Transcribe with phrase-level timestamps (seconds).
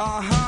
[0.00, 0.47] Uh-huh.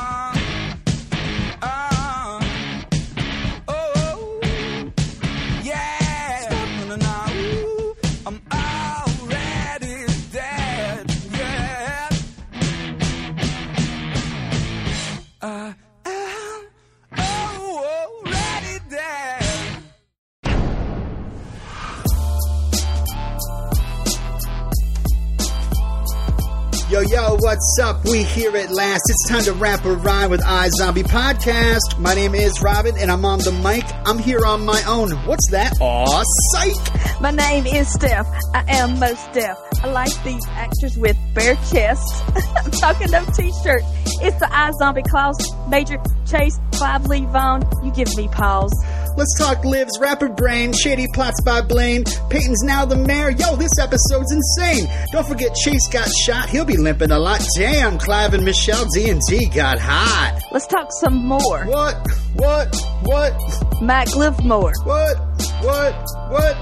[28.11, 29.03] We here at last.
[29.07, 31.97] It's time to wrap a rhyme with iZombie Podcast.
[31.97, 33.85] My name is Robin, and I'm on the mic.
[34.05, 35.11] I'm here on my own.
[35.25, 35.77] What's that?
[35.79, 37.21] Aw, psych!
[37.21, 38.27] My name is Steph.
[38.53, 39.57] I am most deaf.
[39.81, 42.21] I like these actors with bare chests.
[42.57, 43.85] I'm talking of t-shirts.
[44.21, 45.37] It's the iZombie Klaus,
[45.69, 47.63] Major Chase, Five Lee Vaughn.
[47.81, 48.73] You give me pause.
[49.17, 52.03] Let's talk lives, rapper brain, shady plots by Blaine.
[52.29, 53.29] Peyton's now the mayor.
[53.31, 54.87] Yo, this episode's insane.
[55.11, 56.49] Don't forget Chase got shot.
[56.49, 57.41] He'll be limping a lot.
[57.57, 60.41] Damn, Clive and Michelle D&D got hot.
[60.51, 61.65] Let's talk some more.
[61.65, 62.07] What?
[62.35, 62.75] What?
[63.03, 63.81] What?
[63.81, 64.73] Mac-Liv-Moore.
[64.83, 65.17] What?
[65.61, 65.93] What?
[66.29, 66.55] What?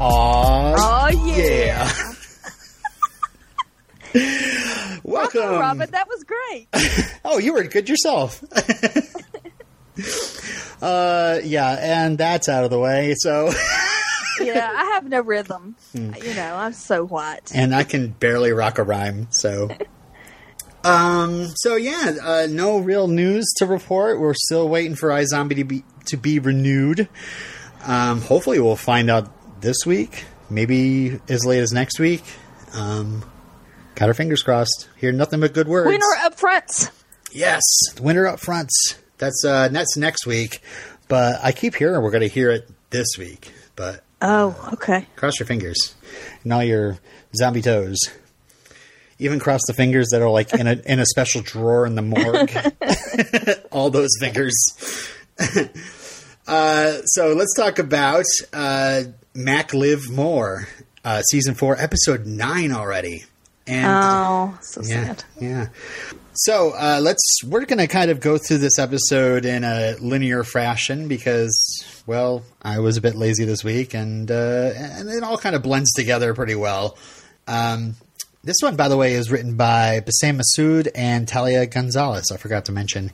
[0.00, 1.36] Aw, Oh yeah.
[1.44, 1.92] yeah.
[5.04, 5.40] Welcome.
[5.40, 5.90] Welcome, Robin.
[5.90, 6.68] That was great.
[7.24, 8.42] Oh, you were good yourself.
[10.80, 13.14] uh, yeah, and that's out of the way.
[13.16, 13.52] So,
[14.40, 15.76] yeah, I have no rhythm.
[15.94, 17.52] You know, I'm so white.
[17.54, 19.28] and I can barely rock a rhyme.
[19.30, 19.70] So,
[20.84, 24.20] um, so yeah, uh, no real news to report.
[24.20, 27.08] We're still waiting for iZombie to be to be renewed.
[27.84, 30.24] Um, hopefully, we'll find out this week.
[30.50, 32.22] Maybe as late as next week.
[32.74, 33.24] Um,
[33.94, 34.88] got our fingers crossed.
[34.96, 35.88] Hear nothing but good words.
[35.88, 36.90] Winner up front.
[37.32, 37.62] Yes,
[38.00, 39.01] winner up fronts.
[39.22, 40.60] That's uh that's next week.
[41.06, 43.52] But I keep hearing we're gonna hear it this week.
[43.76, 45.06] But Oh, okay.
[45.14, 45.94] cross your fingers.
[46.42, 46.98] And all your
[47.36, 47.98] zombie toes.
[49.20, 52.02] Even cross the fingers that are like in a in a special drawer in the
[52.02, 52.50] morgue.
[53.70, 54.52] all those fingers.
[56.48, 59.02] uh so let's talk about uh
[59.34, 60.66] Mac-Liv-Moore.
[61.04, 63.24] Uh season four, episode nine already.
[63.68, 65.24] And Oh, so yeah, sad.
[65.40, 65.68] yeah.
[66.34, 70.44] So uh, let's we're going to kind of go through this episode in a linear
[70.44, 75.36] fashion because, well, I was a bit lazy this week, and uh, and it all
[75.36, 76.96] kind of blends together pretty well.
[77.46, 77.96] Um,
[78.42, 82.30] this one, by the way, is written by Bisanne Masoud and Talia Gonzalez.
[82.32, 83.10] I forgot to mention.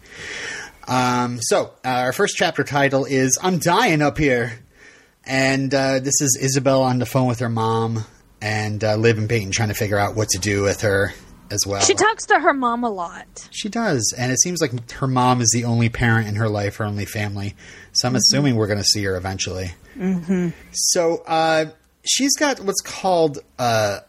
[0.87, 4.61] Um, so uh, our first chapter title is "I'm dying up here,"
[5.25, 8.05] and uh, this is Isabel on the phone with her mom
[8.41, 11.13] and uh, Liv and Peyton trying to figure out what to do with her
[11.51, 11.81] as well.
[11.81, 13.49] She talks to her mom a lot.
[13.51, 16.77] She does, and it seems like her mom is the only parent in her life,
[16.77, 17.55] her only family.
[17.93, 19.73] So I'm assuming we're going to see her eventually.
[19.97, 20.51] Mm-hmm.
[20.73, 21.67] So uh,
[22.05, 24.01] she's got what's called uh,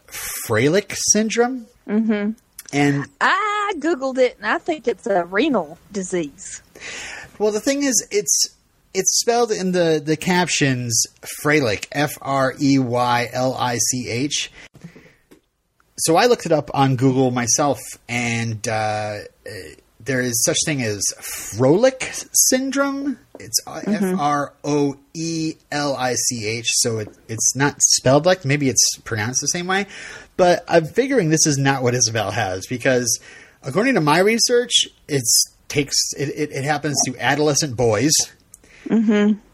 [0.46, 2.32] Freilich syndrome, mm-hmm.
[2.72, 6.62] and I googled it, and I think it's a renal disease.
[7.38, 8.56] well, the thing is, it's
[8.94, 11.06] it's spelled in the the captions
[11.42, 14.50] Freilich, F R E Y L I C H.
[16.00, 17.78] So I looked it up on Google myself,
[18.08, 19.50] and uh, uh,
[20.00, 23.18] there is such thing as Froelich syndrome.
[23.38, 28.44] It's F R O E L I C H, so it, it's not spelled like
[28.44, 29.86] maybe it's pronounced the same way.
[30.36, 33.20] But I'm figuring this is not what Isabel has because,
[33.62, 38.12] according to my research, it's takes it, it, it happens to adolescent boys,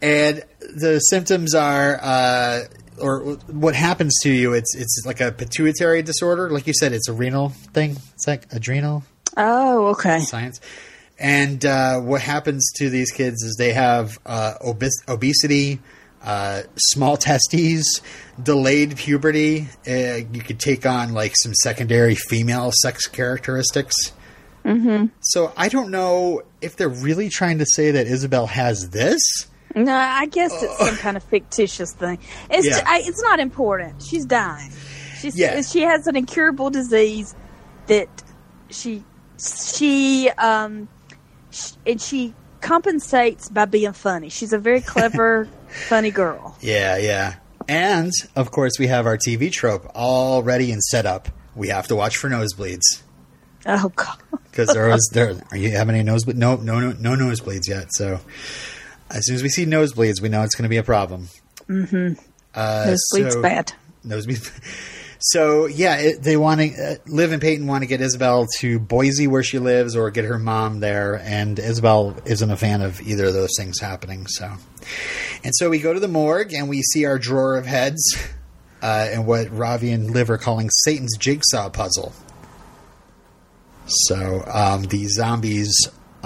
[0.01, 0.45] and
[0.75, 1.99] the symptoms are.
[2.03, 2.61] Uh,
[2.99, 4.55] or what happens to you?
[4.55, 6.95] It's it's like a pituitary disorder, like you said.
[6.95, 7.97] It's a renal thing.
[8.15, 9.05] It's like adrenal
[9.37, 10.21] Oh, okay.
[10.21, 10.61] science.
[11.19, 15.79] And uh, what happens to these kids is they have uh, obes- obesity,
[16.23, 18.01] uh, small testes,
[18.43, 19.69] delayed puberty.
[19.87, 23.95] Uh, you could take on like some secondary female sex characteristics.
[24.65, 25.07] Mm-hmm.
[25.21, 29.21] So I don't know if they're really trying to say that Isabel has this.
[29.77, 32.19] No, I guess it's some kind of fictitious thing.
[32.51, 32.83] It's Yeah.
[32.87, 34.03] I, it's not important.
[34.03, 34.73] She's dying.
[35.21, 35.61] She's Yeah.
[35.63, 37.35] she has an incurable disease
[37.87, 38.09] that
[38.71, 39.05] she
[39.39, 40.89] she um
[41.51, 44.29] sh- and she compensates by being funny.
[44.31, 45.47] She's a very clever,
[45.89, 46.57] funny girl.
[46.61, 47.35] Yeah, yeah.
[47.69, 51.29] And of course, we have our TV trope all ready and set up.
[51.55, 53.03] We have to watch for nosebleeds.
[53.67, 54.17] Oh God.
[54.51, 55.35] because there was there.
[55.51, 56.37] Are you having any nosebleeds?
[56.37, 57.89] No, no, no, no nosebleeds yet.
[57.93, 58.21] So
[59.11, 61.29] as soon as we see nosebleeds, we know it's going to be a problem.
[61.69, 62.21] Mm-hmm.
[62.55, 63.73] Uh, sleep's so- bad.
[64.05, 64.51] Nosebleeds.
[65.19, 66.75] So yeah, it, they want to.
[66.75, 70.27] Uh, Liv and Peyton want to get Isabel to Boise, where she lives, or get
[70.27, 71.15] her mom there.
[71.25, 74.27] And Isabel isn't a fan of either of those things happening.
[74.27, 74.53] So,
[75.43, 78.03] and so we go to the morgue and we see our drawer of heads,
[78.83, 82.13] uh, and what Ravi and Liv are calling Satan's jigsaw puzzle.
[83.87, 85.75] So um, the zombies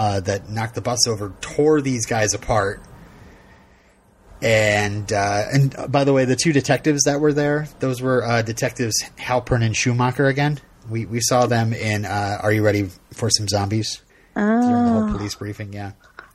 [0.01, 2.81] uh, that knocked the bus over tore these guys apart.
[4.41, 8.25] And uh, and uh, by the way, the two detectives that were there, those were
[8.25, 10.59] uh, detectives Halpern and Schumacher again.
[10.89, 14.01] We we saw them in uh, Are You Ready for Some Zombies?
[14.35, 15.93] During the whole police briefing, yeah.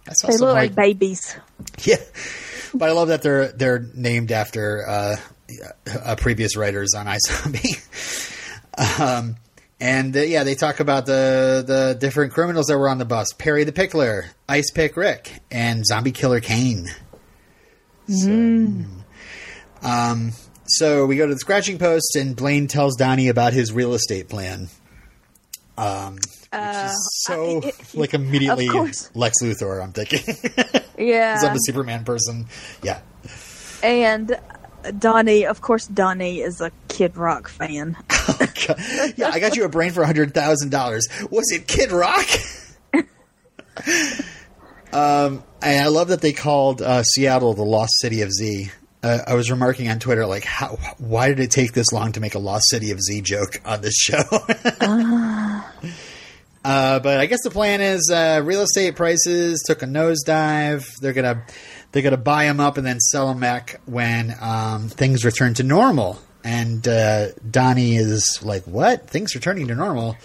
[0.07, 1.35] I saw They look like babies.
[1.83, 1.95] yeah,
[2.71, 5.15] but I love that they're they're named after uh,
[6.03, 7.79] uh, previous writers on iZombie.
[9.01, 9.37] um,
[9.79, 13.27] and uh, yeah, they talk about the the different criminals that were on the bus:
[13.37, 16.87] Perry the Pickler, Ice Pick Rick, and Zombie Killer Cain.
[18.07, 18.29] So,
[19.81, 20.31] um,
[20.65, 24.29] so we go to the scratching post, and Blaine tells Donnie about his real estate
[24.29, 24.69] plan.
[25.77, 26.17] Um,
[26.53, 28.69] is so I- it- like immediately.
[28.69, 29.81] Lex Luthor.
[29.83, 30.19] I'm thinking.
[30.97, 31.33] Yeah.
[31.33, 32.45] Because I'm the Superman person.
[32.81, 33.01] Yeah.
[33.83, 34.39] And
[34.97, 37.97] Donnie, of course, Donnie is a Kid Rock fan.
[39.17, 41.29] yeah, I got you a brain for $100,000.
[41.29, 42.25] Was it Kid Rock?
[44.93, 48.71] um, and I love that they called uh, Seattle the lost city of Z.
[49.03, 52.21] Uh, I was remarking on Twitter, like, how, why did it take this long to
[52.21, 54.23] make a lost city of Z joke on this show?
[56.65, 60.83] Uh, but I guess the plan is uh, real estate prices took a nosedive.
[60.99, 61.45] They're gonna
[61.91, 65.63] they're gonna buy them up and then sell them back when um, things return to
[65.63, 66.19] normal.
[66.45, 69.09] And uh, Donnie is like, "What?
[69.09, 70.15] Things are turning to normal?"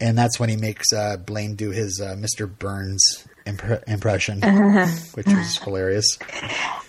[0.00, 2.50] And that's when he makes uh, Blaine do his uh, Mr.
[2.58, 4.40] Burns impre- impression,
[5.14, 6.18] which was hilarious.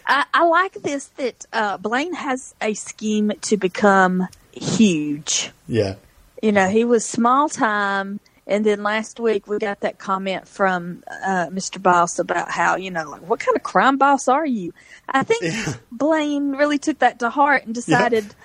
[0.06, 5.52] I, I like this that uh, Blaine has a scheme to become huge.
[5.68, 5.96] Yeah,
[6.42, 8.20] You know, he was small time.
[8.46, 11.82] And then last week we got that comment from uh, Mr.
[11.82, 14.74] Boss about how, you know, like, what kind of crime boss are you?
[15.08, 15.46] I think
[15.92, 18.36] Blaine really took that to heart and decided,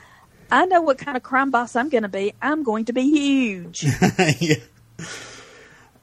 [0.50, 2.32] I know what kind of crime boss I'm going to be.
[2.40, 3.84] I'm going to be huge.
[4.40, 4.56] yeah.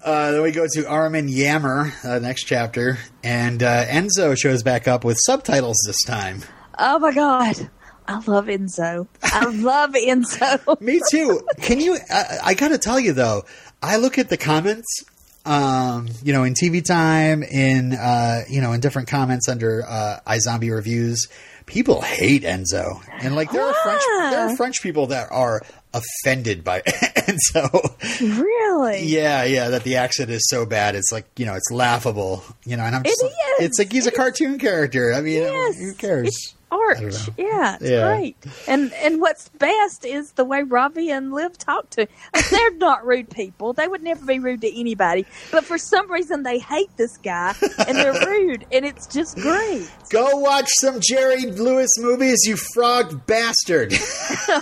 [0.03, 4.87] Uh, then we go to Armin Yammer, uh, next chapter, and uh, Enzo shows back
[4.87, 6.43] up with subtitles this time.
[6.77, 7.69] oh my God.
[8.07, 9.07] I love Enzo.
[9.23, 10.79] I love Enzo.
[10.79, 11.41] Me too.
[11.57, 11.97] Can you?
[12.07, 13.45] I, I got to tell you though,
[13.81, 15.03] I look at the comments,
[15.43, 20.19] um, you know, in TV Time, in uh, you know, in different comments under uh,
[20.27, 21.27] iZombie reviews.
[21.65, 24.01] People hate Enzo, and like there are French,
[24.31, 24.55] there are ah.
[24.55, 25.61] French people that are
[25.93, 28.39] offended by Enzo.
[28.39, 29.03] really?
[29.03, 30.95] Yeah, yeah, that the accent is so bad.
[30.95, 32.43] It's like you know, it's laughable.
[32.65, 35.13] You know, and I'm It just, like- It's like he's a cartoon character.
[35.13, 35.77] I mean, Yes.
[35.79, 36.27] who cares?
[36.27, 36.97] It's art.
[36.97, 37.33] I don't know.
[37.37, 38.07] Yeah, it's Yeah.
[38.15, 38.37] great.
[38.67, 42.07] And and what's best is the way Ravi and Liv talk to.
[42.51, 43.73] They're not rude people.
[43.73, 45.25] They would never be rude to anybody.
[45.51, 47.53] But for some reason, they hate this guy
[47.87, 49.89] and they're rude, and it's just great.
[50.09, 53.93] Go watch some Jerry Lewis movies, you frog bastard.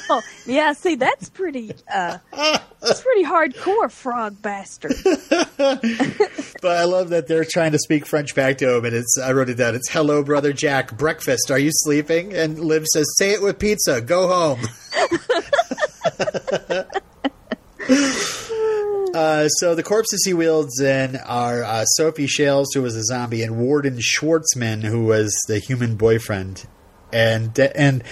[0.09, 1.71] Oh, yeah, see, that's pretty.
[1.93, 2.17] uh
[2.81, 4.93] That's pretty hardcore, frog bastard.
[6.61, 9.31] But I love that they're trying to speak French back to him, and it's I
[9.33, 9.75] wrote it down.
[9.75, 10.97] It's "Hello, brother Jack.
[10.97, 11.49] Breakfast?
[11.51, 14.01] Are you sleeping?" And Liv says, "Say it with pizza.
[14.01, 14.59] Go home."
[19.13, 23.43] uh, so the corpses he wields in are uh, Sophie Shales, who was a zombie,
[23.43, 26.67] and Warden Schwartzman, who was the human boyfriend,
[27.11, 28.03] and and.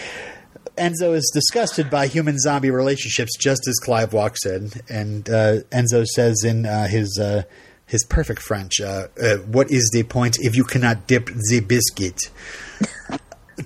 [0.77, 6.05] Enzo is disgusted by human zombie relationships just as Clive walks in, and uh, Enzo
[6.05, 7.43] says in uh, his uh,
[7.91, 12.31] his perfect French, uh, uh, "What is the point if you cannot dip the biscuit?"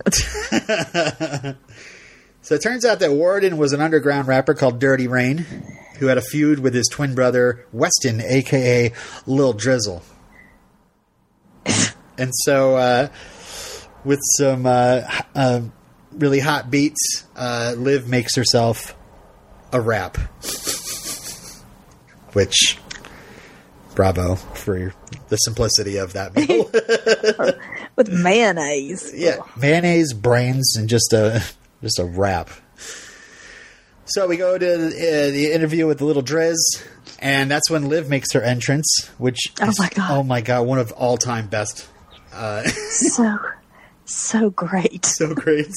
[2.41, 5.45] so it turns out that Warden was an underground rapper called Dirty Rain,
[5.99, 8.91] who had a feud with his twin brother Weston, aka
[9.25, 10.03] Lil Drizzle,
[12.17, 13.07] and so uh,
[14.03, 15.01] with some uh,
[15.33, 15.61] uh,
[16.11, 18.95] really hot beats, uh, Liv makes herself
[19.71, 20.17] a rap.
[22.33, 22.77] Which,
[23.95, 24.93] bravo for
[25.29, 26.70] the simplicity of that meal.
[27.96, 29.13] With mayonnaise.
[29.15, 31.44] yeah, mayonnaise, brains, and just a
[31.82, 32.50] just a wrap.
[34.05, 36.58] So we go to uh, the interview with the little Driz,
[37.20, 39.10] and that's when Liv makes her entrance.
[39.17, 40.12] Which Oh is- my God.
[40.12, 41.88] oh my god, one of all time best.
[42.67, 43.38] So,
[44.03, 45.05] so great.
[45.05, 45.72] so great.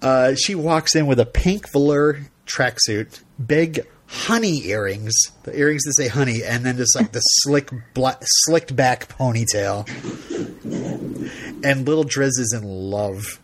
[0.00, 5.94] Uh, she walks in with a pink velour tracksuit, big honey earrings, the earrings that
[5.94, 9.86] say honey, and then just like the slick, black, slicked back ponytail.
[11.64, 13.40] And little Driz is in love.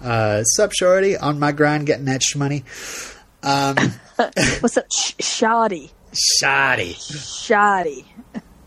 [0.02, 1.16] uh, sup, shorty?
[1.16, 2.64] On my grind, getting that shmoney.
[4.60, 5.90] What's up, Sh- shoddy?
[6.12, 6.94] Shoddy.
[6.94, 8.06] Shoddy.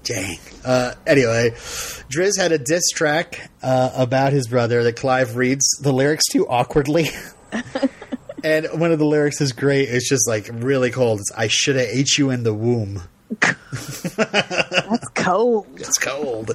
[0.04, 0.40] Dang.
[0.64, 1.52] Uh, anyway,
[2.14, 6.48] Driz had a diss track uh, about his brother that Clive reads the lyrics to
[6.48, 7.08] awkwardly.
[8.44, 9.90] and one of the lyrics is great.
[9.90, 11.20] It's just like really cold.
[11.20, 13.04] It's I should have ate you in the womb.
[14.18, 15.68] That's cold.
[15.76, 16.52] It's cold.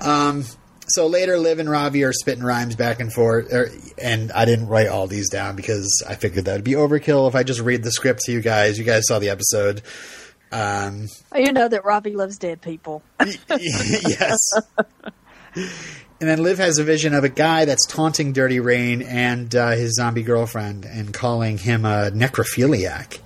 [0.00, 0.44] Um.
[0.88, 4.68] So later, Liv and Ravi are spitting rhymes back and forth, er, and I didn't
[4.68, 7.90] write all these down because I figured that'd be overkill if I just read the
[7.90, 8.78] script to you guys.
[8.78, 9.82] You guys saw the episode.
[10.52, 13.02] Um, You know that Ravi loves dead people.
[13.50, 14.38] yes.
[16.20, 19.70] And then Liv has a vision of a guy that's taunting Dirty Rain and uh,
[19.72, 23.18] his zombie girlfriend and calling him a necrophiliac.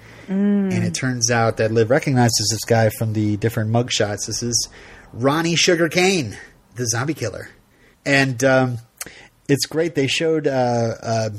[0.73, 4.27] And it turns out that Liv recognizes this guy from the different mugshots.
[4.27, 4.69] This is
[5.13, 6.37] Ronnie Sugar Cane,
[6.77, 7.49] the zombie killer.
[8.07, 8.79] And um,
[9.49, 9.97] it's great.
[9.97, 11.31] They showed uh, uh,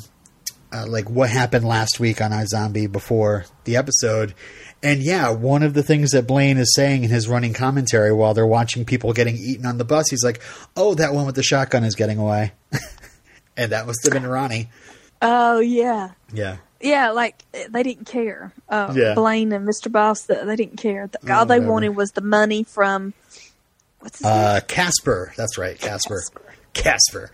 [0.74, 4.34] uh, like what happened last week on iZombie before the episode.
[4.83, 8.33] And yeah, one of the things that Blaine is saying in his running commentary while
[8.33, 10.41] they're watching people getting eaten on the bus, he's like,
[10.75, 12.53] "Oh, that one with the shotgun is getting away,"
[13.57, 14.69] and that must have been Ronnie.
[15.21, 17.11] Oh yeah, Yeah, yeah.
[17.11, 18.53] Like they didn't care.
[18.67, 19.13] Uh, Yeah.
[19.13, 19.91] Blaine and Mr.
[19.91, 21.07] Boss, they didn't care.
[21.07, 21.71] The- All they whatever.
[21.73, 23.13] wanted was the money from
[24.00, 24.33] what's his name?
[24.33, 25.31] uh, Casper.
[25.38, 26.23] That's right, Casper.
[26.73, 27.29] Casper.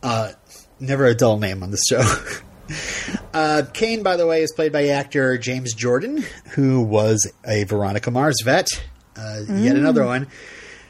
[0.00, 0.32] Uh,
[0.78, 2.02] never a dull name on this show.
[3.34, 8.10] Uh, Cain, by the way, is played by actor James Jordan, who was a Veronica
[8.10, 8.68] Mars vet.
[9.16, 10.28] Uh, Yet another one.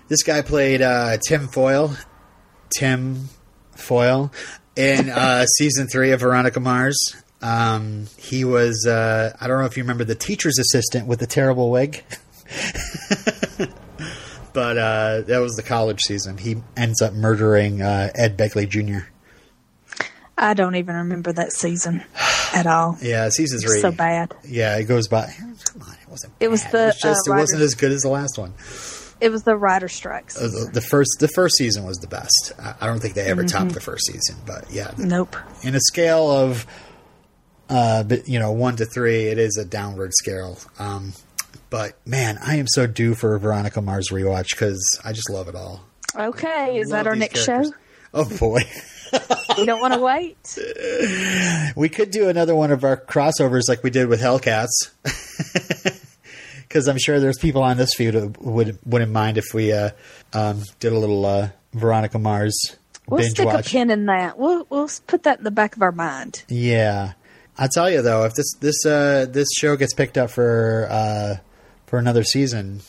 [0.09, 1.97] This guy played uh, Tim Foyle.
[2.77, 3.29] Tim
[3.77, 4.33] Foyle
[4.75, 6.99] in uh, season three of Veronica Mars.
[7.41, 11.29] Um, he was, uh, I don't know if you remember the teacher's assistant with the
[11.29, 12.05] terrible wig.
[14.53, 16.39] but uh, that was the college season.
[16.39, 19.07] He ends up murdering uh, Ed Begley Jr.
[20.43, 22.03] I don't even remember that season
[22.53, 22.99] at all.
[23.03, 23.81] Yeah, season three.
[23.81, 24.35] So bad.
[24.45, 25.33] Yeah, it goes by.
[25.39, 26.33] Come on, it wasn't.
[26.41, 28.53] It was the, It, was just, uh, it wasn't as good as the last one.
[29.21, 30.37] It was the writer strikes.
[30.37, 32.53] Uh, the, the first, the first season was the best.
[32.59, 33.57] I, I don't think they ever Mm-hmm.
[33.57, 35.37] topped the first season, but yeah, the- nope.
[35.63, 36.67] in a scale of,
[37.69, 40.59] uh, but, you know, one to three, it is a downward scale.
[40.79, 41.13] Um,
[41.71, 45.47] but man, I am so due for a Veronica Mars rewatch because I just love
[45.49, 45.85] it all.
[46.17, 47.71] Okay, is that our next characters.
[47.71, 47.77] show?
[48.13, 48.61] Oh boy.
[49.59, 50.59] You don't want to wait?
[51.77, 54.69] We could do another one of our crossovers like we did with Hellcats.
[56.69, 59.91] Because I'm sure there's people on this feed who would, wouldn't mind if we uh,
[60.33, 62.55] um, did a little uh, Veronica Mars
[63.07, 63.67] We'll binge stick watch.
[63.67, 64.39] a pin in that.
[64.39, 66.45] We'll we'll put that in the back of our mind.
[66.49, 67.13] Yeah,
[67.59, 71.37] I'll tell you though, if this this uh, this show gets picked up for uh,
[71.87, 72.81] for another season,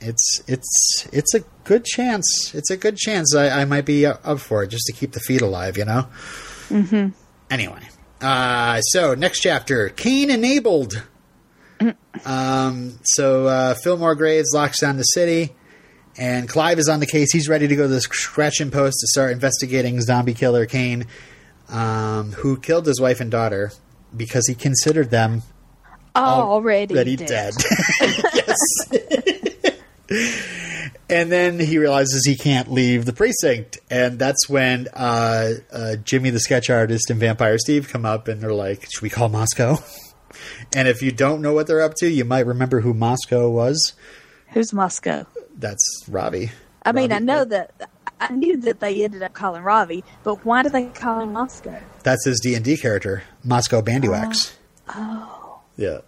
[0.00, 2.54] it's it's it's a good chance.
[2.54, 5.20] It's a good chance I, I might be up for it just to keep the
[5.20, 5.76] feed alive.
[5.76, 6.08] You know.
[6.68, 7.08] Mm-hmm.
[7.50, 7.80] Anyway,
[8.20, 11.02] uh, so next chapter, Cain enabled.
[12.24, 15.54] um, so uh, Fillmore Graves locks down the city.
[16.20, 17.32] And Clive is on the case.
[17.32, 21.06] He's ready to go to the scratching post to start investigating zombie killer Cain,
[21.68, 23.70] um, who killed his wife and daughter
[24.16, 25.42] because he considered them
[26.16, 27.54] Already, already dead.
[27.54, 27.54] dead.
[28.34, 29.44] yes.
[31.10, 36.30] and then he realizes he can't leave the precinct, and that's when uh, uh, Jimmy
[36.30, 39.78] the sketch artist and Vampire Steve come up, and they're like, "Should we call Moscow?"
[40.74, 43.94] And if you don't know what they're up to, you might remember who Moscow was.
[44.48, 45.26] Who's Moscow?
[45.56, 46.50] That's Ravi.
[46.84, 50.62] I mean, I know that I knew that they ended up calling Ravi, but why
[50.62, 51.80] do they call him Moscow?
[52.02, 54.54] That's his D and D character, Moscow Bandywax.
[54.94, 56.00] Oh, yeah.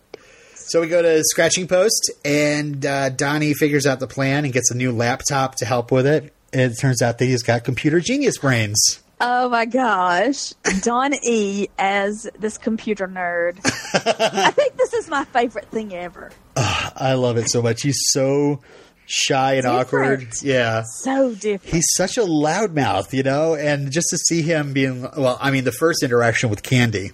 [0.71, 4.71] So we go to Scratching Post, and uh, Donnie figures out the plan and gets
[4.71, 6.33] a new laptop to help with it.
[6.53, 9.01] And it turns out that he's got computer genius brains.
[9.21, 13.59] Oh my gosh, Don E as this computer nerd.
[13.95, 16.31] I think this is my favorite thing ever.
[16.55, 17.83] I love it so much.
[17.83, 18.61] He's so
[19.07, 20.29] shy and awkward.
[20.41, 20.85] Yeah.
[20.85, 21.75] So different.
[21.75, 25.65] He's such a loudmouth, you know, and just to see him being well, I mean,
[25.65, 27.11] the first interaction with Candy,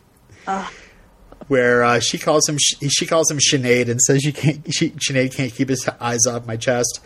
[1.48, 5.34] where uh, she calls him she calls him Sinead and says you can't she, Sinead
[5.34, 7.00] can't keep his eyes off my chest,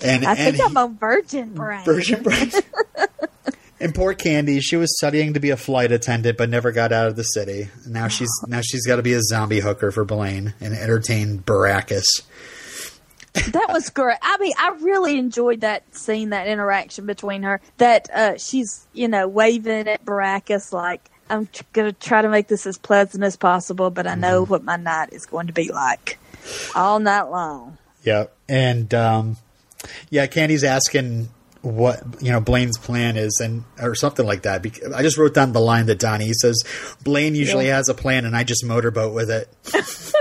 [0.00, 1.84] and I and think I'm he- on Virgin Brain.
[1.84, 2.50] Virgin brain.
[3.80, 7.08] and poor Candy, she was studying to be a flight attendant, but never got out
[7.08, 7.68] of the city.
[7.86, 12.06] Now she's now she's got to be a zombie hooker for Blaine and entertain Baracus.
[13.34, 14.18] That was great.
[14.20, 17.60] I mean, I really enjoyed that scene, that interaction between her.
[17.76, 22.48] That uh, she's, you know, waving at Baracus like, I'm going to try to make
[22.48, 24.50] this as pleasant as possible, but I know Mm-hmm.
[24.50, 26.18] what my night is going to be like
[26.74, 27.78] all night long.
[28.02, 29.36] Yeah, and um,
[30.10, 31.28] yeah, Candy's asking
[31.62, 34.64] what you know Blaine's plan is, and or something like that.
[34.94, 36.62] I just wrote down the line that Donnie he says
[37.02, 37.76] Blaine usually Yeah.
[37.76, 39.48] has a plan, and I just motorboat with it.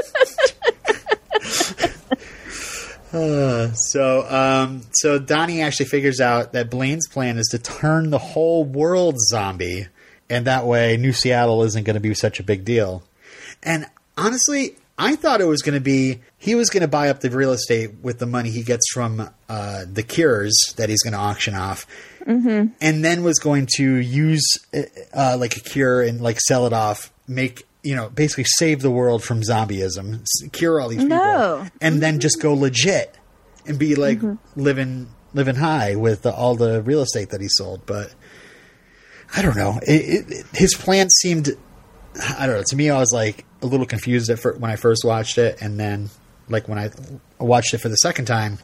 [3.14, 8.18] Uh, so, um, so Donnie actually figures out that Blaine's plan is to turn the
[8.18, 9.88] whole world zombie
[10.30, 13.04] and that way New Seattle isn't going to be such a big deal.
[13.64, 13.86] And
[14.18, 17.30] honestly, I thought it was going to be he was going to buy up the
[17.30, 21.20] real estate with the money he gets from uh, the cures that he's going to
[21.20, 21.86] auction off,
[22.26, 22.74] mm-hmm.
[22.82, 24.44] and then was going to use
[24.74, 24.82] uh,
[25.14, 28.92] uh, like a cure and like sell it off, make you know basically save the
[28.92, 31.68] world from zombieism, cure all these people, No.
[31.80, 33.16] and then just go legit
[33.68, 34.20] and be like
[34.56, 38.14] living living high with all the real estate that he sold, but.
[39.36, 39.80] I don't know.
[39.86, 41.50] It, it, his plan seemed.
[42.38, 42.64] I don't know.
[42.68, 45.80] To me, I was like a little confused at when I first watched it, and
[45.80, 46.10] then
[46.50, 46.92] like when I
[47.40, 48.60] watched it for the second time,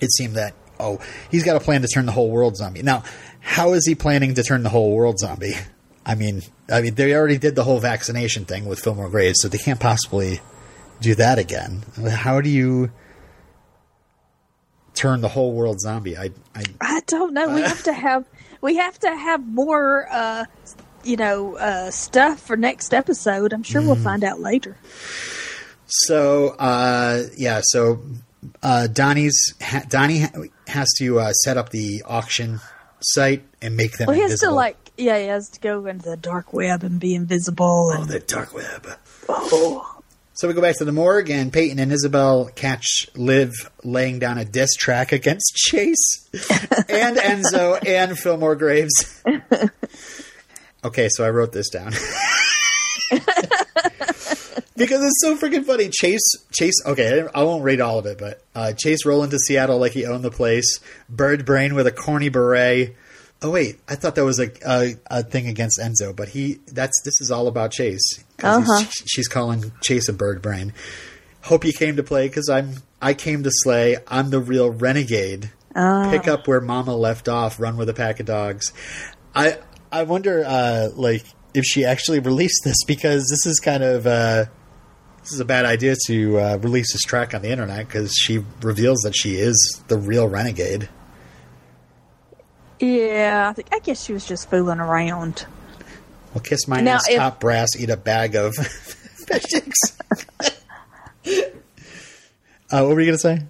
[0.00, 0.98] it seemed that oh,
[1.30, 2.82] he's got a plan to turn the whole world zombie.
[2.82, 3.04] Now,
[3.40, 5.54] how is he planning to turn the whole world zombie?
[6.04, 9.48] I mean, I mean, they already did the whole vaccination thing with Fillmore Graves, so
[9.48, 10.40] they can't possibly
[11.00, 11.84] do that again.
[12.10, 12.90] How do you
[14.94, 16.16] turn the whole world zombie?
[16.16, 17.54] I, I I don't know.
[17.54, 18.24] We uh, have to have
[18.62, 20.44] we have to have more uh
[21.04, 23.52] you know, uh stuff for next episode.
[23.52, 24.04] I'm sure we'll Mm.
[24.04, 24.76] find out later.
[25.86, 28.00] So uh, yeah, so
[28.62, 30.30] uh, Donnie's ha- Donnie ha-
[30.68, 32.60] has to uh, set up the auction
[33.00, 34.52] site and make them Well, he has invisible.
[34.52, 38.00] to like yeah, he has to go into the dark web and be invisible oh,
[38.00, 38.86] and the dark web.
[39.28, 39.91] oh.
[40.42, 43.52] So we go back to the morgue, and Peyton and Isabel catch Liv
[43.84, 46.28] laying down a diss track against Chase
[46.88, 49.22] and Enzo and Fillmore Graves.
[50.84, 51.92] Okay, so I wrote this down.
[54.76, 55.90] because it's so freaking funny.
[55.90, 56.74] Chase, Chase.
[56.84, 60.06] Okay, I won't read all of it, but uh, Chase rolling to Seattle like he
[60.06, 60.80] owned the place.
[61.08, 62.96] Bird brain with a corny beret.
[63.44, 67.00] Oh wait, I thought that was a a, a thing against Enzo, but he that's
[67.04, 68.22] this is all about Chase.
[68.42, 68.84] Uh-huh.
[69.06, 70.72] She's calling Chase a bird brain.
[71.42, 73.96] Hope you came to play because I'm I came to slay.
[74.06, 75.50] I'm the real renegade.
[76.10, 77.58] Pick up where Mama left off.
[77.58, 78.72] Run with a pack of dogs.
[79.34, 79.58] I
[79.90, 84.44] I wonder uh, like if she actually released this because this is kind of uh,
[85.22, 88.44] this is a bad idea to uh, release this track on the internet because she
[88.60, 90.88] reveals that she is the real renegade.
[92.82, 95.46] Yeah, I think I guess she was just fooling around.
[96.34, 99.98] Well, kiss my Now, ass, if- top brass, eat a bag of fish sticks.
[101.24, 103.42] uh, what were you gonna say?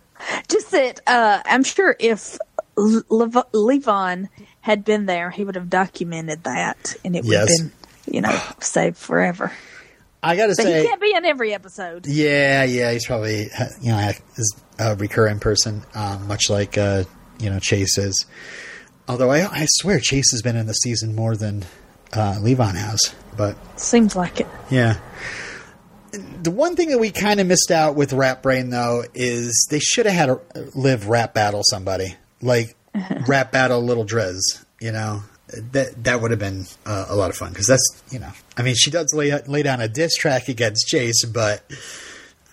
[0.48, 2.36] Just that uh, I'm sure if
[2.76, 4.28] Le- Lev- Levon
[4.60, 7.48] had been there, he would have documented that, and it would Yes.
[7.60, 7.70] have
[8.06, 9.50] been, you know, saved forever.
[10.22, 12.06] I gotta say, he can't be in every episode.
[12.06, 13.48] Yeah, yeah, he's probably
[13.80, 17.04] you know is a recurring person, um, much like uh,
[17.40, 18.26] you know Chase is.
[19.08, 21.64] Although I, I swear Chase has been in the season more than
[22.12, 24.46] uh, Levon has, but Seems like it.
[24.70, 24.98] yeah.
[26.42, 29.78] The one thing that we kind of missed out with Rap Brain though is they
[29.78, 30.40] should have had a
[30.74, 32.76] live rap battle somebody like
[33.26, 34.40] rap battle Little Driz.
[34.80, 35.22] You know
[35.72, 38.62] that that would have been uh, a lot of fun because that's you know I
[38.62, 41.62] mean she does lay lay down a diss track against Chase, but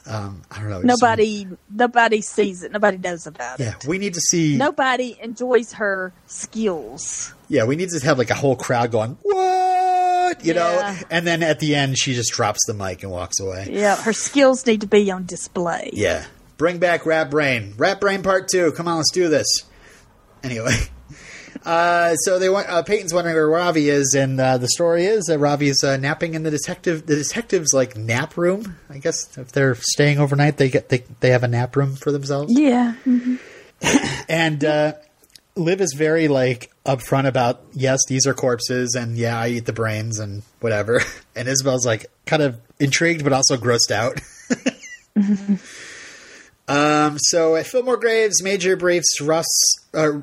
[0.05, 0.81] um, I don't know.
[0.83, 2.71] just- Nobody, nobody sees it.
[2.71, 3.83] Nobody knows about Yeah, it.
[3.83, 4.57] Yeah, we need to see.
[4.57, 7.33] Nobody enjoys her skills.
[7.47, 11.41] Yeah, we need to have like a whole crowd going what you know, and then
[11.41, 13.67] at the end she just drops the mic and walks away.
[13.71, 15.89] Yeah, her skills need to be on display.
[15.93, 16.25] Yeah.
[16.57, 17.73] Bring back Rap Brain.
[17.77, 18.73] Rap Brain Part 2.
[18.73, 19.47] Come on, let's do this.
[20.43, 20.75] Anyway.
[21.69, 25.25] Uh, so they want uh, Peyton's wondering where Ravi is, and uh, the story is
[25.25, 28.77] that Ravi is uh, napping in the detective the detective's like nap room.
[28.89, 32.11] I guess if they're staying overnight, they get they they have a nap room for
[32.11, 32.51] themselves.
[32.57, 32.95] Yeah.
[34.27, 34.93] And uh,
[35.55, 39.73] Liv is very like upfront about yes, these are corpses, and yeah, I eat the
[39.73, 41.01] brains and whatever.
[41.35, 44.19] And Isabel's like kind of intrigued, but also grossed out.
[46.67, 49.47] um, so at Fillmore Graves, Major briefs Russ,
[49.93, 50.19] uh,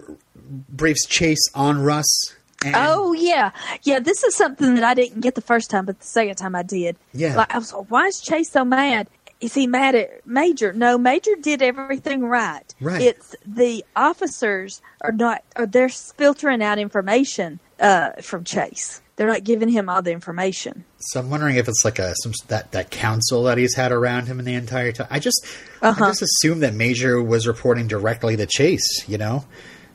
[0.69, 2.35] briefs Chase on Russ.
[2.65, 3.51] And Oh yeah,
[3.83, 3.99] yeah.
[3.99, 6.63] This is something that I didn't get the first time, but the second time I
[6.63, 6.97] did.
[7.13, 7.37] Yeah.
[7.37, 9.09] Like I was like, why is Chase so mad?
[9.41, 10.73] Is he mad at Major?
[10.73, 12.75] No, Major did everything right.
[12.81, 13.03] Right.
[13.03, 15.43] It's the officers are not.
[15.57, 19.01] Are they're filtering out information uh, from Chase?
[19.17, 20.85] They're not giving him all the information.
[20.99, 24.27] So I'm wondering if it's like a some that that council that he's had around
[24.27, 25.07] him in the entire time.
[25.11, 25.47] I just
[25.81, 26.05] Uh-huh.
[26.05, 29.47] I just assume that Major was reporting directly to Chase, you know,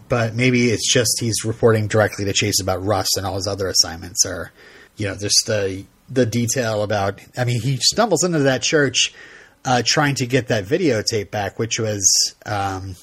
[0.10, 3.67] but maybe it's just he's reporting directly to Chase about Russ and all his other
[3.67, 4.52] assignments, or
[4.98, 7.22] you know, just the the detail about.
[7.38, 9.13] I mean, he stumbles into that church
[9.65, 12.34] uh, trying to get that videotape back, which was.
[12.46, 12.96] Um,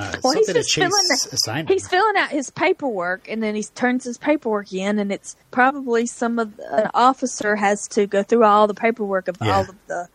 [0.00, 0.90] uh, Well, he's just filling.
[1.10, 1.68] assigned.
[1.68, 6.06] He's filling out his paperwork, and then he turns his paperwork in, and it's probably
[6.06, 9.54] some of the, an officer has to go through all the paperwork of Yeah.
[9.56, 10.08] all of the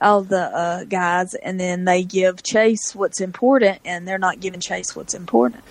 [0.00, 4.58] all the uh, guys, and then they give Chase what's important, and they're not giving
[4.58, 5.62] Chase what's important.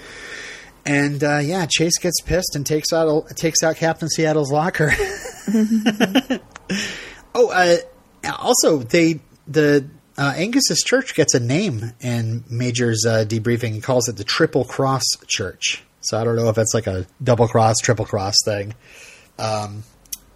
[0.85, 4.91] And uh, yeah, Chase gets pissed and takes out takes out Captain Seattle's locker.
[7.35, 7.77] oh, uh,
[8.39, 9.85] also they the
[10.21, 13.73] uh, Angus's church gets a name in Major's uh, debriefing.
[13.73, 15.83] He calls it the Triple Cross Church.
[16.01, 18.73] So I don't know if that's like a double cross, triple cross thing.
[19.39, 19.83] Um,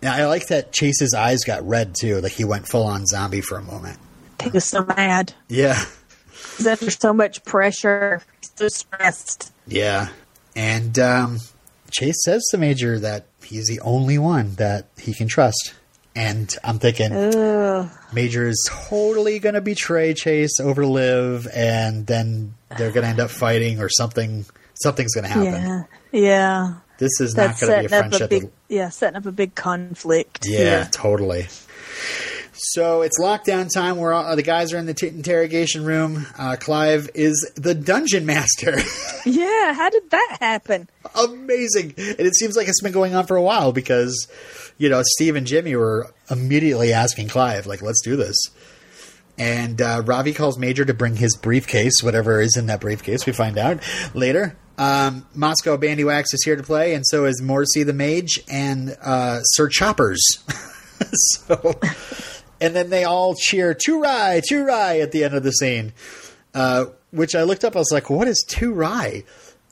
[0.01, 2.19] yeah, I like that Chase's eyes got red too.
[2.21, 3.99] Like he went full on zombie for a moment.
[4.43, 5.33] He was so mad.
[5.47, 5.83] Yeah,
[6.57, 8.21] He's under so much pressure.
[8.41, 9.51] He's so stressed.
[9.67, 10.09] yeah.
[10.55, 11.39] And um,
[11.91, 15.73] Chase says to Major that he's the only one that he can trust.
[16.15, 17.89] And I'm thinking, Ugh.
[18.13, 23.19] Major is totally going to betray Chase over Liv, and then they're going to end
[23.19, 24.45] up fighting, or something.
[24.75, 25.53] Something's going to happen.
[25.53, 25.83] Yeah.
[26.11, 26.73] Yeah.
[26.97, 28.29] This is That's not going to be a up a friendship.
[28.29, 30.45] big yeah, setting up a big conflict.
[30.47, 31.47] yeah, totally.
[32.57, 33.97] So it's lockdown time.
[33.97, 36.25] Where all, the guys are in the t- interrogation room.
[36.39, 38.77] Uh, Clive is the dungeon master.
[39.27, 40.87] Yeah, how did that happen?
[41.19, 44.27] Amazing, and it seems like it's been going on for a while because,
[44.77, 48.35] you know, Steve and Jimmy were immediately asking Clive, like, "Let's do this."
[49.37, 53.25] And uh, Ravi calls Major to bring his briefcase, whatever is in that briefcase.
[53.25, 53.83] We find out
[54.13, 54.55] later.
[54.77, 59.41] Um, Moscow Bandywax is here to play, and so is Morrissey the Mage and uh,
[59.41, 60.21] Sir Choppers.
[61.13, 61.79] so,
[62.59, 65.93] and then they all cheer "To Rye, To Rye" at the end of the scene.
[66.53, 67.75] Uh, which I looked up.
[67.75, 69.23] I was like, "What is To Rye?"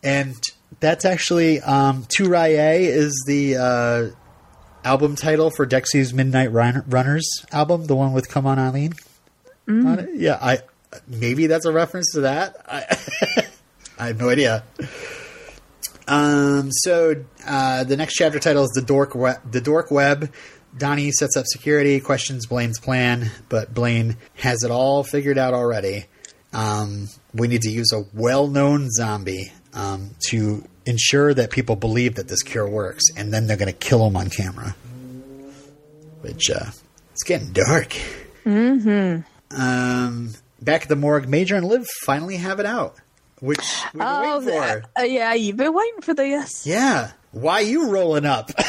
[0.03, 0.35] And
[0.79, 4.15] that's actually um, "To Rye" is the uh,
[4.83, 8.93] album title for Dexy's Midnight Run- Runners album, the one with "Come On Eileen."
[9.67, 10.09] On it.
[10.15, 10.59] Yeah, I
[11.07, 12.57] maybe that's a reference to that.
[12.67, 13.45] I,
[13.99, 14.63] I have no idea.
[16.07, 19.39] Um, so uh, the next chapter title is the dork web.
[19.49, 20.31] The dork web.
[20.77, 26.05] Donnie sets up security, questions Blaine's plan, but Blaine has it all figured out already.
[26.51, 32.27] Um, we need to use a well-known zombie um, to ensure that people believe that
[32.27, 34.75] this cure works, and then they're going to kill them on camera.
[36.21, 36.71] Which uh,
[37.11, 37.97] it's getting dark.
[38.45, 39.21] Mm-hmm.
[39.61, 42.95] Um, back at the morgue, Major and Liv finally have it out,
[43.39, 43.59] which
[43.93, 44.83] we've been Oh, waiting for.
[44.99, 46.65] uh, yeah, you've been waiting for this.
[46.65, 47.11] Yeah.
[47.31, 48.51] Why you rolling up?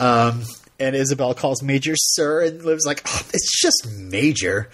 [0.00, 0.42] um,
[0.78, 4.68] and Isabel calls Major Sir, and Liv's like, oh, it's just Major.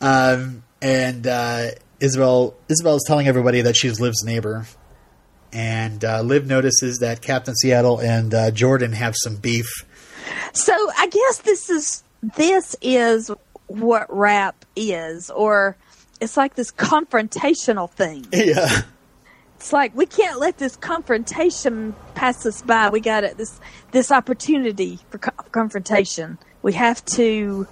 [0.00, 1.70] Um, and uh,
[2.04, 4.66] Isabel Isabel is telling everybody that she's Liv's neighbor.
[5.52, 9.68] And uh, Liv notices that Captain Seattle and uh, Jordan have some beef.
[10.52, 12.02] So I guess this is
[12.36, 13.30] this is
[13.68, 15.76] what rap is, or
[16.20, 18.26] it's like this confrontational thing.
[18.32, 18.82] Yeah.
[19.56, 22.90] It's like we can't let this confrontation pass us by.
[22.90, 23.58] We got it this
[23.92, 26.36] this opportunity for co- confrontation.
[26.60, 27.66] We have to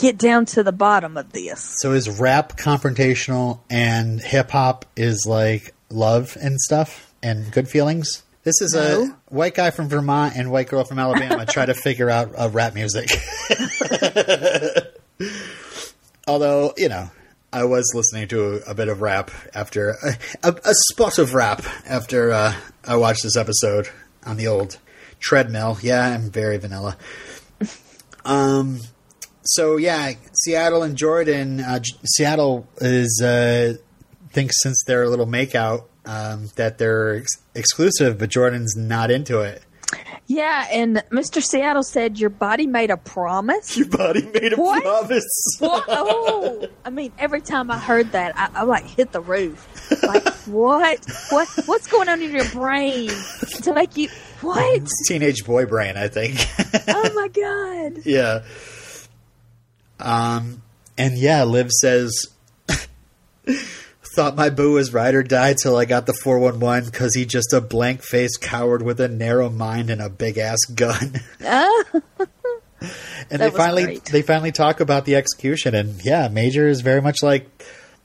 [0.00, 1.74] get down to the bottom of this.
[1.78, 8.22] So is rap confrontational and hip hop is like love and stuff and good feelings?
[8.42, 9.02] This is No.
[9.04, 12.48] a white guy from Vermont and white girl from Alabama try to figure out uh,
[12.50, 13.10] rap music.
[16.26, 17.10] Although, you know,
[17.52, 21.34] I was listening to a, a bit of rap after a, a, a spot of
[21.34, 22.54] rap after uh,
[22.86, 23.88] I watched this episode
[24.24, 24.78] on the old
[25.18, 25.78] treadmill.
[25.82, 26.96] Yeah, I'm very vanilla.
[28.24, 28.80] Um,
[29.44, 31.60] so yeah, Seattle and Jordan.
[31.60, 33.74] Uh, J- Seattle is uh,
[34.30, 39.62] thinks since their little makeout um, that they're ex- exclusive, but Jordan's not into it.
[40.26, 41.42] Yeah, and Mr.
[41.42, 43.76] Seattle said your body made a promise.
[43.76, 44.84] Your body made a What?
[44.84, 45.24] promise.
[45.58, 45.84] What?
[45.88, 49.66] Oh, I mean, every time I heard that, I, I like hit the roof.
[50.04, 51.04] Like, what?
[51.30, 51.48] What?
[51.66, 53.10] What's going on in your brain
[53.62, 54.08] to make you?
[54.40, 54.88] What?
[55.08, 56.36] Teenage boy brain, I think.
[56.86, 57.26] Oh my
[57.94, 58.06] god!
[58.06, 58.44] yeah.
[60.00, 60.62] Um,
[60.98, 62.26] and yeah, Liv says,
[64.16, 67.14] "Thought my boo was ride or die till I got the four one one because
[67.14, 71.20] he just a blank faced coward with a narrow mind and a big ass gun."
[71.44, 71.84] Ah,
[73.30, 74.04] and they finally great.
[74.06, 77.48] they finally talk about the execution, and yeah, Major is very much like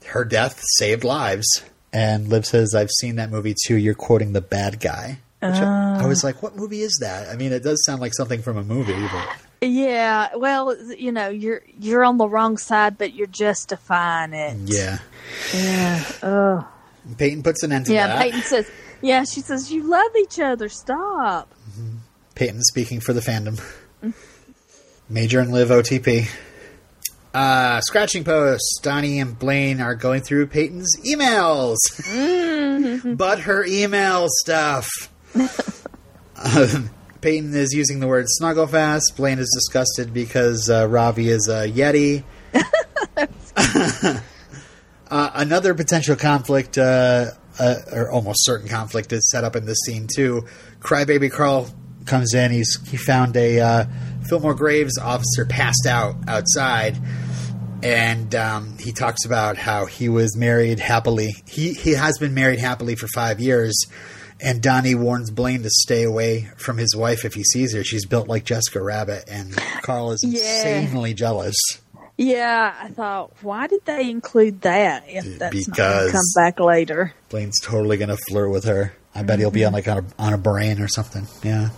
[0.08, 1.46] her death saved lives.
[1.92, 3.76] And Liv says, "I've seen that movie too.
[3.76, 7.36] You're quoting the bad guy." Which I, I was like, "What movie is that?" I
[7.36, 9.28] mean, it does sound like something from a movie, but
[9.66, 10.34] yeah.
[10.36, 14.56] Well, you know, you're you're on the wrong side, but you're justifying it.
[14.66, 14.98] yeah.
[15.54, 16.04] Yeah.
[16.22, 16.68] Oh.
[17.18, 18.06] Peyton puts an end to Yeah.
[18.08, 18.16] that.
[18.16, 18.70] Yeah, Peyton says.
[19.02, 20.68] Yeah, she says you love each other.
[20.70, 21.52] Stop.
[22.34, 23.60] Peyton speaking for the fandom.
[25.08, 26.28] Major and Liv OTP.
[27.34, 28.80] Uh, scratching post.
[28.82, 31.76] Donnie and Blaine are going through Peyton's emails.
[33.18, 34.88] but her email stuff.
[36.36, 39.14] um, Peyton is using the word snuggle fast.
[39.16, 42.24] Blaine is disgusted because uh, Ravi is a Yeti.
[45.08, 47.26] Uh, another potential conflict, uh,
[47.60, 50.44] uh, or almost certain conflict, is set up in this scene too.
[50.80, 51.70] Crybaby Carl
[52.06, 52.50] comes in.
[52.50, 53.84] He's he found a uh,
[54.28, 56.98] Fillmore Graves officer passed out outside,
[57.84, 61.36] and um, he talks about how he was married happily.
[61.46, 63.86] He he has been married happily for five years.
[64.40, 67.82] And Donnie warns Blaine to stay away from his wife if he sees her.
[67.82, 70.78] She's built like Jessica Rabbit, and Carl is Yeah.
[70.80, 71.56] insanely jealous.
[72.18, 76.24] Yeah, I thought, why did they include that if that's not going Because- to come
[76.44, 77.12] back later?
[77.30, 78.92] Blaine's totally gonna flirt with her.
[79.14, 81.26] I bet he'll be on like on a on a brain or something.
[81.42, 81.70] Yeah.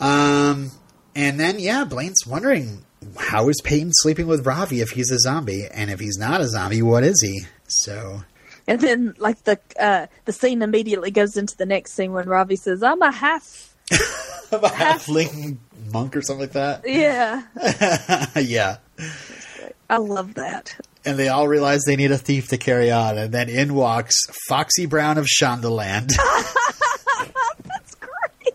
[0.00, 0.72] Um,
[1.14, 2.84] and then yeah, Blaine's wondering
[3.18, 6.48] how is Peyton sleeping with Ravi if he's a zombie, and if he's not a
[6.48, 7.42] zombie, what is he?
[7.68, 8.22] So
[8.66, 12.56] And then, like the uh, the scene immediately goes into the next scene when Ravi
[12.56, 15.58] says, "I'm a half." a halfling
[15.92, 16.82] monk or something like that.
[16.86, 17.42] Yeah,
[18.40, 18.76] yeah.
[19.90, 20.76] I love that.
[21.04, 24.14] And they all realize they need a thief to carry on, and then in walks
[24.48, 26.12] Foxy Brown of Shondaland.
[27.64, 28.54] That's great.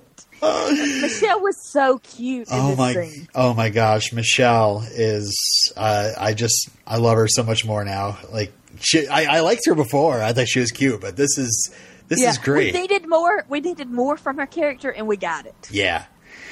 [1.01, 2.93] Michelle was so cute in Oh this my!
[2.93, 3.27] scene.
[3.35, 5.37] Oh my gosh, Michelle is.
[5.77, 8.17] Uh, I just I love her so much more now.
[8.31, 10.21] Like she, I, I liked her before.
[10.21, 11.73] I thought she was cute, but this is
[12.07, 12.73] this yeah, is great.
[12.73, 13.45] We needed more.
[13.49, 15.69] We needed more from her character, and we got it.
[15.71, 16.05] yeah,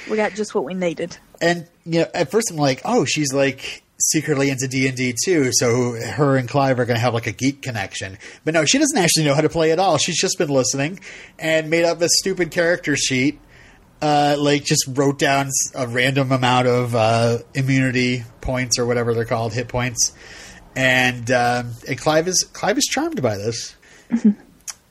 [0.10, 1.18] We got just what we needed.
[1.42, 5.16] and you know, at first I'm like, oh, she's like secretly into D and D
[5.26, 5.50] too.
[5.54, 8.18] So her and Clive are going to have like a geek connection.
[8.46, 9.98] But no, she doesn't actually know how to play at all.
[9.98, 11.00] She's just been listening
[11.40, 13.40] and made up a stupid character sheet.
[14.00, 19.26] Uh, like just wrote down a random amount of uh, immunity points or whatever they're
[19.26, 20.14] called, hit points,
[20.78, 23.76] and um, and Clive is Clive is charmed by this.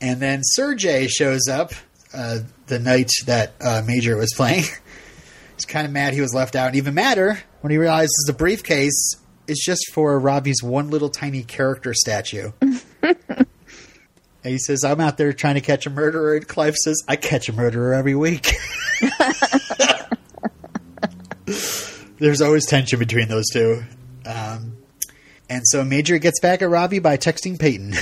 [0.01, 1.73] and then Sergey shows up
[2.13, 4.65] uh, the night that uh, Major was playing.
[5.55, 6.67] He's kind of mad he was left out.
[6.67, 9.15] And even madder when he realizes the briefcase
[9.47, 12.51] is just for Ravi's one little tiny character statue.
[12.61, 12.77] and
[14.45, 16.37] he says, I'm out there trying to catch a murderer.
[16.37, 18.53] And Clive says, I catch a murderer every week.
[22.19, 23.83] There's always tension between those two.
[24.27, 24.76] Um,
[25.49, 27.95] and so Major gets back at Ravi by texting Peyton.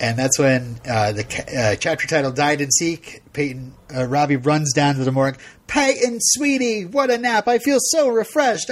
[0.00, 1.22] And that's when uh, the
[1.56, 3.22] uh, chapter title died and seek.
[3.32, 5.38] Peyton uh, Ravi runs down to the morgue.
[5.66, 7.46] Peyton, sweetie, what a nap!
[7.48, 8.68] I feel so refreshed.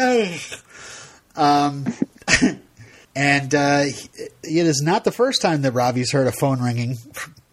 [1.37, 1.87] Um,
[3.17, 6.99] and uh, it is not the first time that Ravi's heard a phone ringing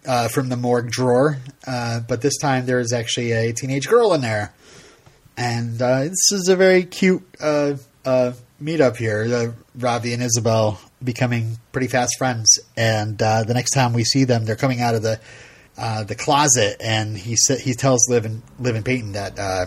[0.06, 1.38] uh, from the morgue drawer,
[1.68, 4.54] uh, but this time there is actually a teenage girl in there,
[5.38, 9.24] and this is a very cute uh, uh, meetup here.
[9.24, 14.24] Uh, Ravi and Isabel becoming pretty fast friends, and uh, the next time we see
[14.24, 15.19] them, they're coming out of the
[15.78, 19.65] uh, the closet, and he sa- he tells Liv and Liv and Peyton that uh,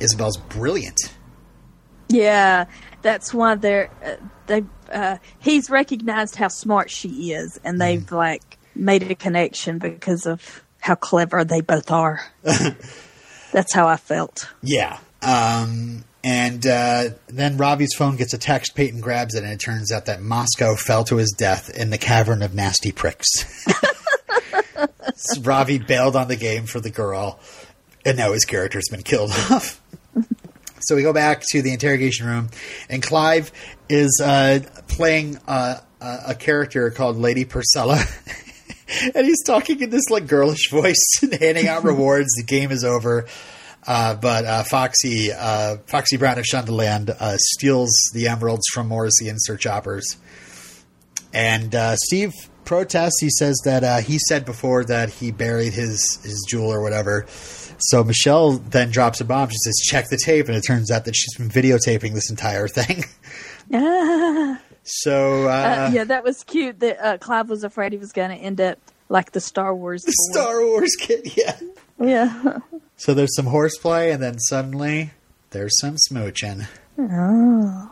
[0.00, 0.98] Isabel's brilliant.
[2.08, 2.66] Yeah,
[3.02, 4.64] that's why they're uh, they.
[4.90, 10.64] Uh, he's recognized how smart she is, and they've like made a connection because of
[10.80, 12.20] how clever they both are.
[13.52, 14.48] that's how I felt.
[14.62, 14.98] Yeah.
[15.22, 18.74] Um, and uh, then Ravi's phone gets a text.
[18.74, 21.98] Peyton grabs it, and it turns out that Moscow fell to his death in the
[21.98, 23.26] cavern of nasty pricks.
[25.22, 27.40] So Ravi bailed on the game for the girl,
[28.06, 29.80] and now his character's been killed off.
[30.80, 32.48] so we go back to the interrogation room,
[32.88, 33.52] and Clive
[33.90, 38.00] is uh, playing uh, a, a character called Lady Purcella.
[39.14, 42.30] and he's talking in this like girlish voice and handing out rewards.
[42.36, 43.26] The game is over.
[43.86, 49.28] Uh, but uh, Foxy, uh, Foxy Brown of Shondaland uh, steals the emeralds from Morrissey
[49.28, 50.16] and Sir Choppers.
[51.32, 52.32] And uh, Steve
[52.64, 53.20] protests.
[53.20, 57.24] He says that uh, he said before that he buried his, his jewel or whatever.
[57.78, 59.48] So Michelle then drops a bomb.
[59.48, 60.48] She says, check the tape.
[60.48, 63.04] And it turns out that she's been videotaping this entire thing.
[64.82, 66.80] so, yeah, that was cute.
[66.80, 68.78] That uh, Clive was afraid he was going to end up
[69.10, 70.04] like the Star Wars.
[70.04, 70.12] boy.
[70.32, 71.58] Star Wars kid, yeah.
[72.00, 72.58] Yeah.
[72.96, 75.12] So there's some horseplay, and then suddenly
[75.52, 76.66] there's some smooching.
[76.98, 77.90] Oh.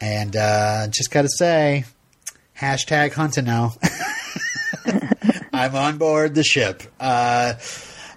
[0.00, 1.84] And uh, just got to say,
[2.58, 3.76] hashtag Huntino.
[5.52, 6.82] I'm on board the ship.
[6.98, 7.54] Uh,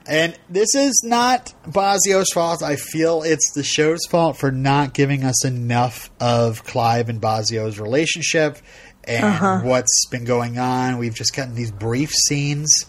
[0.08, 2.64] and this is not Bozzio's fault.
[2.64, 7.80] I feel it's the show's fault for not giving us enough of Clive and Bozzio's
[7.80, 8.58] relationship
[9.04, 10.98] and what's been going on.
[10.98, 12.86] We've just gotten these brief scenes.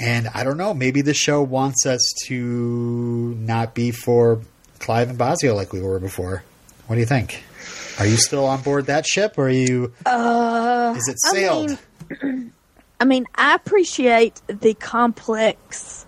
[0.00, 4.40] And I don't know, maybe the show wants us to not be for
[4.78, 6.44] Clive and Bozzio like we were before.
[6.86, 7.42] What do you think?
[7.98, 9.92] Are you still on board that ship, or are you?
[10.06, 11.78] Uh, Is it I sailed?
[12.22, 12.52] mean-
[13.00, 16.04] I mean, I appreciate the complex,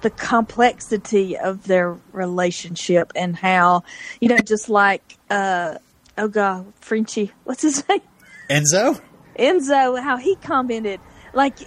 [0.00, 3.84] the complexity of their relationship and how,
[4.20, 5.76] you know, just like, uh,
[6.16, 8.00] oh god, Frenchie, what's his name?
[8.48, 9.00] Enzo?
[9.38, 10.98] Enzo, how he commented,
[11.34, 11.58] like,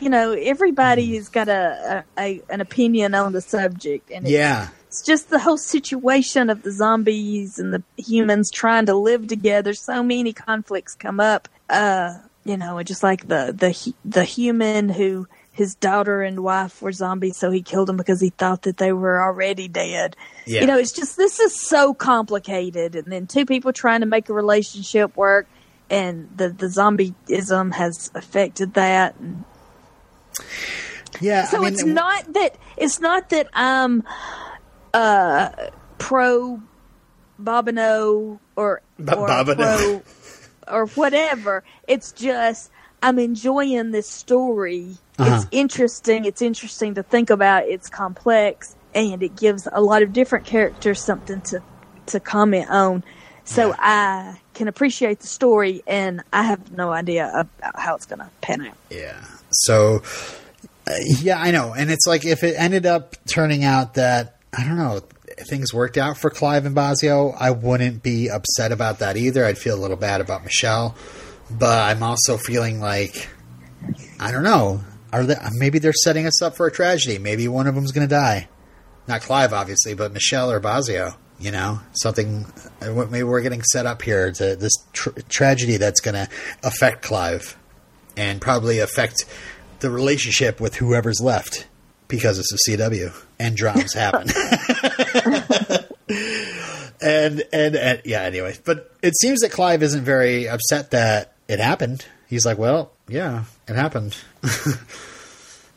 [0.00, 4.68] you know, everybody's got a, a, a an opinion on the subject, and it's, Yeah.
[4.88, 9.74] it's just the whole situation of the zombies and the humans trying to live together.
[9.74, 15.26] So many conflicts come up, uh, you know, just like the the the human who
[15.54, 18.90] his daughter and wife were zombies, so he killed them because he thought that they
[18.92, 20.16] were already dead.
[20.46, 20.62] Yeah.
[20.62, 24.28] You know, it's just this is so complicated, and then two people trying to make
[24.30, 25.46] a relationship work,
[25.92, 29.14] and the the zombieism has affected that.
[29.20, 29.44] And
[31.20, 31.44] Yeah.
[31.46, 34.02] so I mean, it's not that it's not that I'm
[34.94, 35.50] uh
[35.98, 36.60] pro
[37.40, 40.02] Bobino or, Ba- or Bobineau.
[40.66, 41.64] pro or whatever.
[41.88, 42.70] It's just
[43.02, 44.96] I'm enjoying this story.
[45.18, 45.36] Uh-huh.
[45.36, 46.24] It's interesting.
[46.24, 47.64] It's interesting to think about.
[47.64, 51.62] It's complex and it gives a lot of different characters something to
[52.06, 53.02] to comment on.
[53.44, 53.74] So Yeah.
[53.78, 58.30] I can appreciate the story and I have no idea about how it's going to
[58.40, 58.76] pan out.
[58.90, 59.24] Yeah.
[59.50, 60.02] So,
[60.86, 61.74] uh, yeah, I know.
[61.74, 65.00] And it's like if it ended up turning out that, I don't know,
[65.48, 69.44] things worked out for Clive and Bozzio, I wouldn't be upset about that either.
[69.44, 70.94] I'd feel a little bad about Michelle.
[71.50, 73.28] But I'm also feeling like,
[74.18, 74.80] I don't know.
[75.12, 77.18] Are they, maybe they're setting us up for a tragedy.
[77.18, 78.48] Maybe one of them's going to die.
[79.06, 81.16] Not Clive, obviously, but Michelle or Bozzio.
[81.42, 82.46] You know, something.
[82.80, 86.28] uh, Maybe we're getting set up here to this tr- tragedy that's going to
[86.62, 87.56] affect Clive
[88.16, 89.24] and probably affect
[89.80, 91.66] the relationship with whoever's left
[92.06, 94.28] because it's a CW and dramas happen.
[97.00, 101.58] and, and and yeah, anyway, but it seems that Clive isn't very upset that it
[101.58, 102.04] happened.
[102.28, 104.16] He's like, well, yeah, it happened.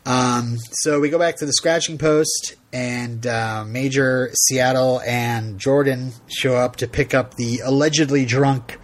[0.06, 6.12] um, so we go back to the scratching post, and uh, Major Seattle and Jordan
[6.28, 8.78] show up to pick up the allegedly drunk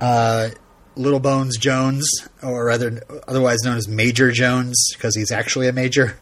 [0.00, 0.50] uh,
[0.96, 2.08] Little Bones Jones,
[2.42, 6.18] or rather, otherwise known as Major Jones, because he's actually a major.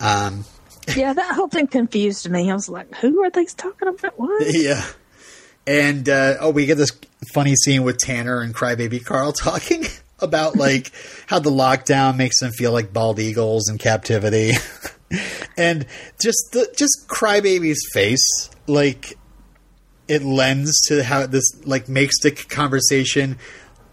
[0.00, 0.44] Um,
[0.94, 2.48] Yeah, that whole thing confused me.
[2.48, 4.16] I was like, who are they talking about?
[4.20, 4.46] What?
[4.46, 4.86] yeah.
[5.66, 6.92] And uh, oh, we get this
[7.34, 9.84] funny scene with Tanner and Crybaby Carl talking
[10.20, 10.90] about like
[11.26, 14.52] how the lockdown makes them feel like bald eagles in captivity,
[15.56, 15.86] and
[16.20, 19.16] just the just Crybaby's face, like
[20.08, 23.38] it lends to how this like makes the conversation,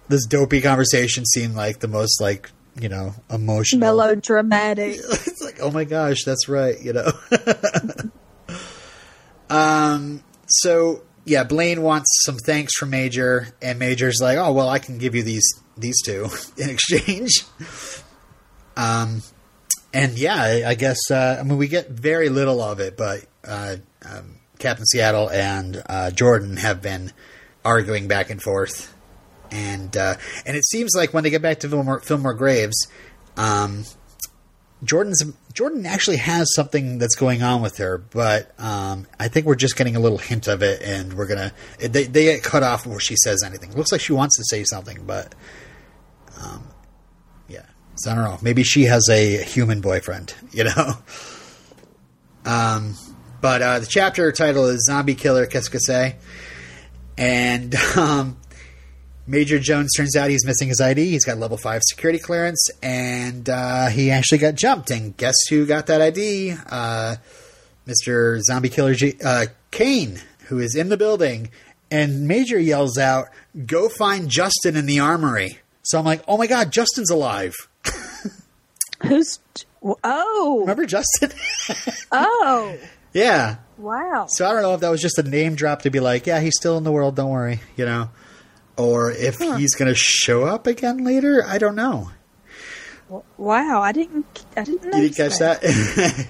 [0.08, 4.96] this dopey conversation, seem like the most like you know emotional Melodramatic.
[4.98, 7.12] it's like, oh my gosh, that's right, you know.
[9.50, 14.80] um, so yeah, Blaine wants some thanks from Major, and Major's like, oh well, I
[14.80, 17.44] can give you these these two in exchange.
[18.76, 19.22] Um,
[19.94, 23.26] and yeah, I, I guess uh, I mean we get very little of it, but
[23.48, 27.12] uh, um, Captain Seattle and uh, Jordan have been
[27.64, 28.94] arguing back and forth,
[29.52, 32.88] and uh, and it seems like when they get back to Fillmore, Fillmore Graves,
[33.38, 33.86] um,
[34.84, 39.56] Jordan's Jordan actually has something that's going on with her, but um, I think we're
[39.56, 42.84] just getting a little hint of it, and we're gonna they they get cut off
[42.84, 43.74] before she says anything.
[43.74, 45.34] Looks like she wants to say something, but
[46.42, 46.68] um,
[47.48, 47.66] yeah.
[47.96, 48.40] So I don't know.
[48.42, 50.94] Maybe she has a human boyfriend, you know.
[52.46, 52.96] Um,
[53.42, 56.18] but uh, the chapter title is "Zombie Killer c'est?"
[57.18, 58.38] and um,
[59.26, 61.10] Major Jones turns out he's missing his ID.
[61.12, 64.92] He's got level five security clearance, and uh, he actually got jumped.
[64.92, 66.56] And guess who got that ID?
[66.70, 67.16] Uh,
[67.86, 71.50] Mister Zombie Killer G- uh, Cain, who is in the building.
[71.90, 73.28] And Major yells out,
[73.66, 77.54] "Go find Justin in the armory!" So I'm like, "Oh my god, Justin's alive!"
[79.06, 79.40] Who's?
[80.04, 81.32] Oh, Remember Justin?
[82.12, 82.78] oh,
[83.14, 83.58] yeah.
[83.78, 84.28] wow.
[84.30, 86.40] So I don't know if that was just a name drop to be like, "Yeah,
[86.40, 87.16] he's still in the world.
[87.16, 88.10] Don't worry," you know,
[88.78, 89.58] or if Huh.
[89.58, 91.44] he's going to show up again later.
[91.46, 92.12] I don't know.
[93.38, 94.46] Wow, I didn't.
[94.58, 94.86] I didn't.
[94.86, 96.28] You didn't catch notice that?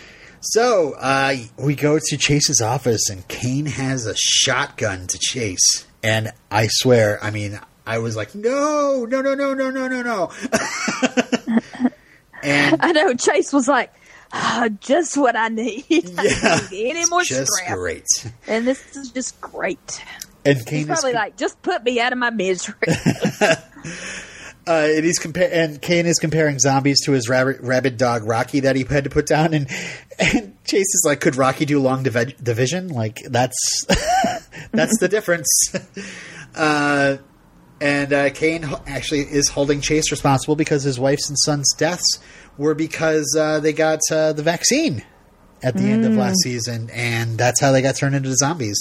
[0.40, 5.86] so uh, we go to Chase's office, and Cain has a shotgun to Chase.
[6.02, 10.02] And I swear, I mean, I was like, no, no, no, no, no, no, no,
[10.02, 10.30] no.
[12.42, 13.92] and I know Chase was like,
[14.32, 15.84] "Ah, just what I need.
[15.90, 17.76] I yeah, need any more just scrap.
[17.76, 18.06] great.
[18.46, 20.02] And this is just great.
[20.44, 22.74] And He's Cain is probably like, just put me out of my misery.
[23.42, 23.54] uh,
[24.66, 28.76] and he's compa- and Cain is comparing zombies to his rabbit, rabid dog Rocky that
[28.76, 29.68] he had to put down, and
[30.18, 32.88] and Chase is like, could Rocky do long divi- division?
[32.88, 33.86] Like that's
[34.72, 35.48] that's the difference.
[36.54, 37.16] Uh,
[37.80, 42.20] and uh, Cain actually is holding Chase responsible because his wife's and son's deaths
[42.58, 45.02] were because uh, they got uh, the vaccine
[45.62, 48.78] at the end of last season, and that's how they got turned into zombies.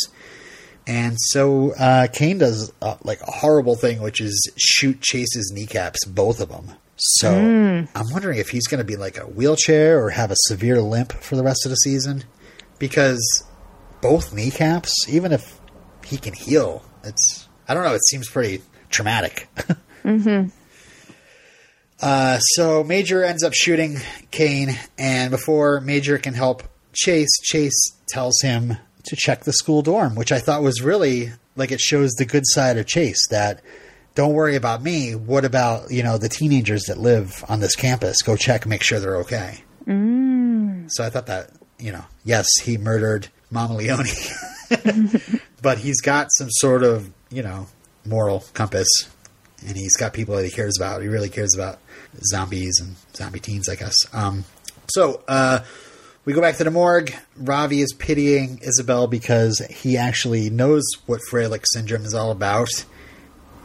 [0.87, 6.05] And so uh, Cain does uh, like a horrible thing, which is shoot Chase's kneecaps,
[6.05, 6.71] both of them.
[6.97, 7.31] So
[7.95, 11.13] I'm wondering if he's going to be like a wheelchair or have a severe limp
[11.13, 12.23] for the rest of the season,
[12.77, 13.43] because
[14.01, 15.59] both kneecaps, even if
[16.05, 17.95] he can heal, it's I don't know.
[17.95, 19.47] It seems pretty traumatic.
[20.03, 20.45] Hmm.
[22.01, 23.99] Uh, so Major ends up shooting
[24.31, 28.77] Cain, and before Major can help Chase, Chase tells him
[29.11, 32.43] to check the school dorm, which I thought was really like it shows the good
[32.45, 33.61] side of Chase that
[34.15, 35.15] don't worry about me.
[35.15, 38.21] What about you know the teenagers that live on this campus?
[38.21, 39.65] Go check, make sure they're okay.
[39.85, 40.89] Mm.
[40.91, 44.05] So I thought that you know, yes, he murdered Mama Leone,
[45.61, 47.67] but he's got some sort of you know
[48.05, 48.87] moral compass,
[49.67, 51.01] and he's got people that he cares about.
[51.01, 51.79] He really cares about
[52.31, 53.95] zombies and zombie teens, I guess.
[54.13, 54.45] Um,
[54.87, 55.65] so uh,
[56.25, 57.13] we go back to the morgue.
[57.37, 62.85] Ravi is pitying Isabel because he actually knows what Freilich syndrome is all about,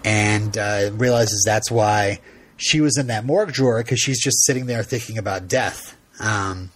[0.04, 2.20] and uh, realizes that's why
[2.56, 5.96] she was in that morgue drawer because she's just sitting there thinking about death.
[6.18, 6.70] Um,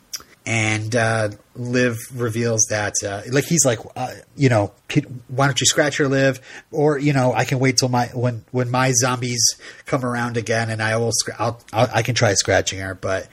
[0.46, 5.60] and uh, Liv reveals that, uh, like he's like, uh, you know, "Pete, why don't
[5.60, 6.40] you scratch her, Liv?
[6.70, 9.42] Or you know, I can wait till my when when my zombies
[9.86, 12.94] come around again, and I will, scr- I'll, I'll I can try scratching her.
[12.94, 13.28] But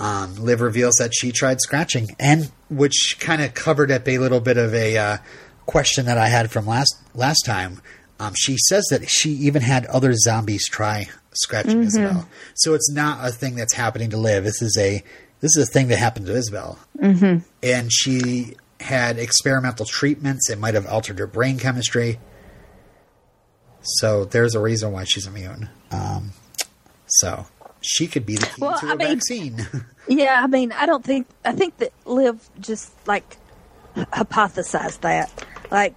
[0.00, 4.40] um, Liv reveals that she tried scratching, and which kind of covered up a little
[4.40, 5.16] bit of a uh,
[5.66, 7.80] question that I had from last last time.
[8.18, 13.26] Um, she says that she even had other zombies try scratching Isabel, so it's not
[13.26, 14.44] a thing that's happening to Liv.
[14.44, 15.02] This is a
[15.40, 17.38] this is a thing that happened to Isabel, mm-hmm.
[17.62, 20.50] and she had experimental treatments.
[20.50, 22.18] It might have altered her brain chemistry.
[23.82, 25.68] So there's a reason why she's immune.
[25.90, 26.32] Um,
[27.06, 27.46] so
[27.82, 29.66] she could be the key Well, to I a mean- vaccine.
[30.08, 33.36] Yeah, I mean, I don't think I think that Liv just like
[33.94, 35.30] hypothesized that,
[35.70, 35.94] like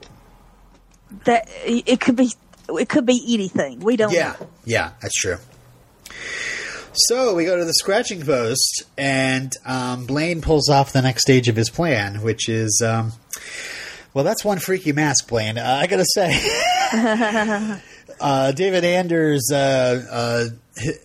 [1.24, 2.30] that it could be
[2.70, 3.80] it could be anything.
[3.80, 4.14] We don't.
[4.14, 4.48] Yeah, know.
[4.64, 5.38] yeah, that's true.
[6.94, 11.48] So we go to the scratching post, and um, Blaine pulls off the next stage
[11.50, 13.12] of his plan, which is, um,
[14.14, 15.58] well, that's one freaky mask, Blaine.
[15.58, 16.32] Uh, I gotta say,
[18.20, 20.46] uh, David Anders, uh, uh,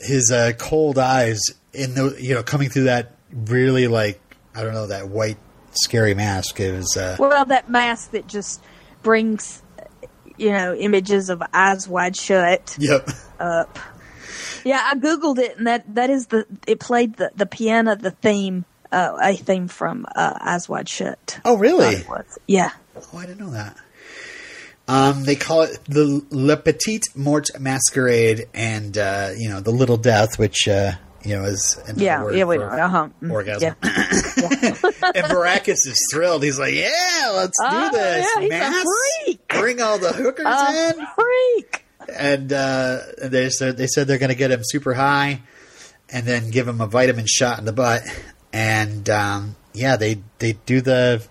[0.01, 1.41] his uh, cold eyes
[1.73, 4.21] in the, you know, coming through that really like
[4.55, 5.39] I don't know that white
[5.73, 6.97] scary mask is.
[6.97, 8.63] Uh, Well, that mask that just
[9.03, 9.63] brings
[10.37, 13.09] you know images of eyes wide shut yep.
[13.39, 13.79] up.
[14.65, 18.11] Yeah, I googled it, and that that is the it played the the piano the
[18.11, 18.65] theme.
[18.93, 21.39] Uh, a theme from uh, Eyes Wide Shut.
[21.45, 22.03] Oh, really?
[22.49, 22.73] Yeah.
[22.97, 23.77] Oh, I didn't know that.
[24.91, 29.97] Um, they call it the Le Petit Mort Masquerade, and uh, you know the Little
[29.97, 30.93] Death, which uh,
[31.25, 32.81] you know is another Yeah, word yeah, we for.
[32.81, 33.09] Uh-huh.
[33.23, 33.75] Mm, orgasm.
[34.41, 34.51] Yeah.
[35.15, 36.43] and Baracus is thrilled.
[36.43, 38.85] He's like, "Yeah, let's Oh, do this, yeah, Mass.
[39.25, 39.47] freak.
[39.49, 41.85] Bring all the hookers A in." freak.
[42.19, 45.43] And uh, they said they said they're going to get him super high,
[46.09, 48.03] and then give him a vitamin shot in the butt.
[48.53, 51.23] And um, yeah, they they do the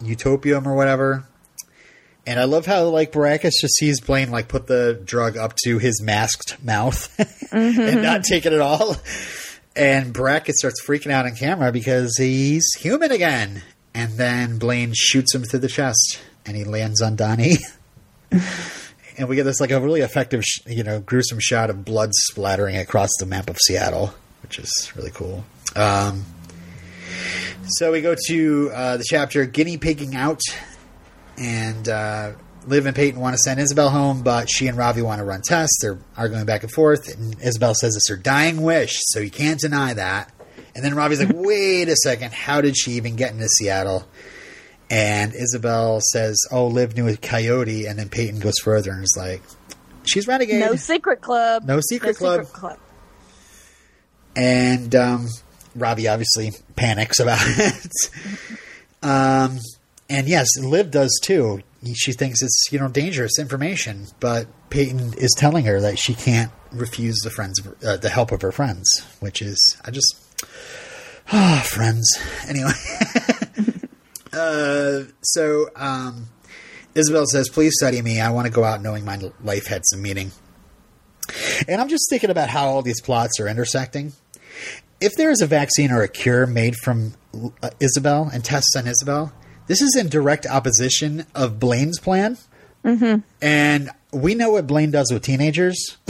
[0.00, 1.26] utopium or whatever.
[2.26, 5.78] And I love how like Baracus just sees Blaine like put the drug up to
[5.78, 7.08] his masked mouth
[7.52, 8.96] and not take it at all.
[9.76, 13.62] And Baracus starts freaking out on camera because he's human again.
[13.94, 17.58] And then Blaine shoots him through the chest, and he lands on Donnie.
[18.30, 22.10] and we get this like a really effective, sh- you know, gruesome shot of blood
[22.12, 24.12] splattering across the map of Seattle,
[24.42, 25.44] which is really cool.
[25.76, 26.24] Um,
[27.66, 30.40] so we go to uh, the chapter guinea pigging out,
[31.38, 32.32] and uh,
[32.66, 35.42] Liv and Peyton want to send Isabel home, but she and Ravi want to run
[35.42, 35.78] tests.
[35.80, 39.60] They're arguing back and forth, and Isabel says it's her dying wish, so you can't
[39.60, 40.32] deny that.
[40.74, 44.06] And then Ravi's like, "Wait a second, how did she even get into Seattle?"
[44.90, 49.14] And Isabel says, "Oh, Liv knew a coyote," and then Peyton goes further and is
[49.16, 49.42] like,
[50.04, 51.64] "She's renegade." No secret club.
[51.64, 52.44] No secret club.
[52.46, 52.78] club.
[54.36, 55.28] and um,
[55.74, 57.92] Ravi obviously panics about it.
[59.02, 59.58] um,
[60.08, 61.60] and yes, Liv does too.
[61.94, 66.50] She thinks it's you know dangerous information, but Peyton is telling her that she can't
[66.72, 68.88] refuse the friends, uh, the help of her friends,
[69.20, 70.14] which is I just
[71.32, 72.18] ah friends.
[72.48, 72.72] Anyway,
[74.32, 76.28] uh, so um,
[76.94, 78.20] Isabel says, "Please study me.
[78.20, 80.32] I want to go out knowing my life had some meaning."
[81.66, 84.12] And I'm just thinking about how all these plots are intersecting
[85.00, 87.14] if there is a vaccine or a cure made from
[87.62, 89.32] uh, Isabel and tests on Isabel,
[89.66, 92.36] this is in direct opposition of Blaine's plan.
[92.84, 93.20] Mm-hmm.
[93.42, 95.96] And we know what Blaine does with teenagers.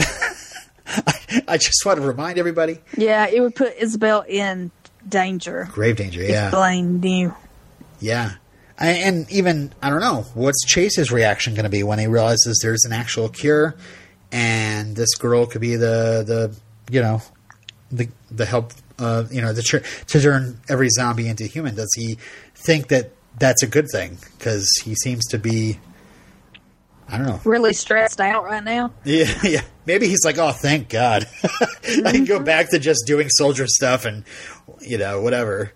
[0.87, 1.13] I,
[1.47, 4.71] I just want to remind everybody Yeah, it would put Isabel in
[5.07, 5.67] danger.
[5.71, 6.21] grave danger.
[6.21, 6.51] Yeah.
[6.51, 7.33] Blaine knew.
[7.99, 8.33] Yeah.
[8.77, 12.59] I, and even I don't know what's Chase's reaction going to be when he realizes
[12.61, 13.73] there's an actual cure,
[14.33, 16.55] and this girl could be the the
[16.91, 17.21] you know
[17.89, 19.77] the the help uh, you know the tr-
[20.07, 21.73] to turn every zombie into human.
[21.75, 22.17] Does he
[22.53, 24.17] think that that's a good thing?
[24.37, 25.79] Because he seems to be.
[27.07, 27.39] I don't know.
[27.45, 28.91] Really stressed out right now.
[29.03, 29.61] Yeah, yeah.
[29.85, 31.27] Maybe he's like, oh, thank God.
[32.05, 34.23] I can go back to just doing soldier stuff and,
[34.81, 35.71] you know, whatever.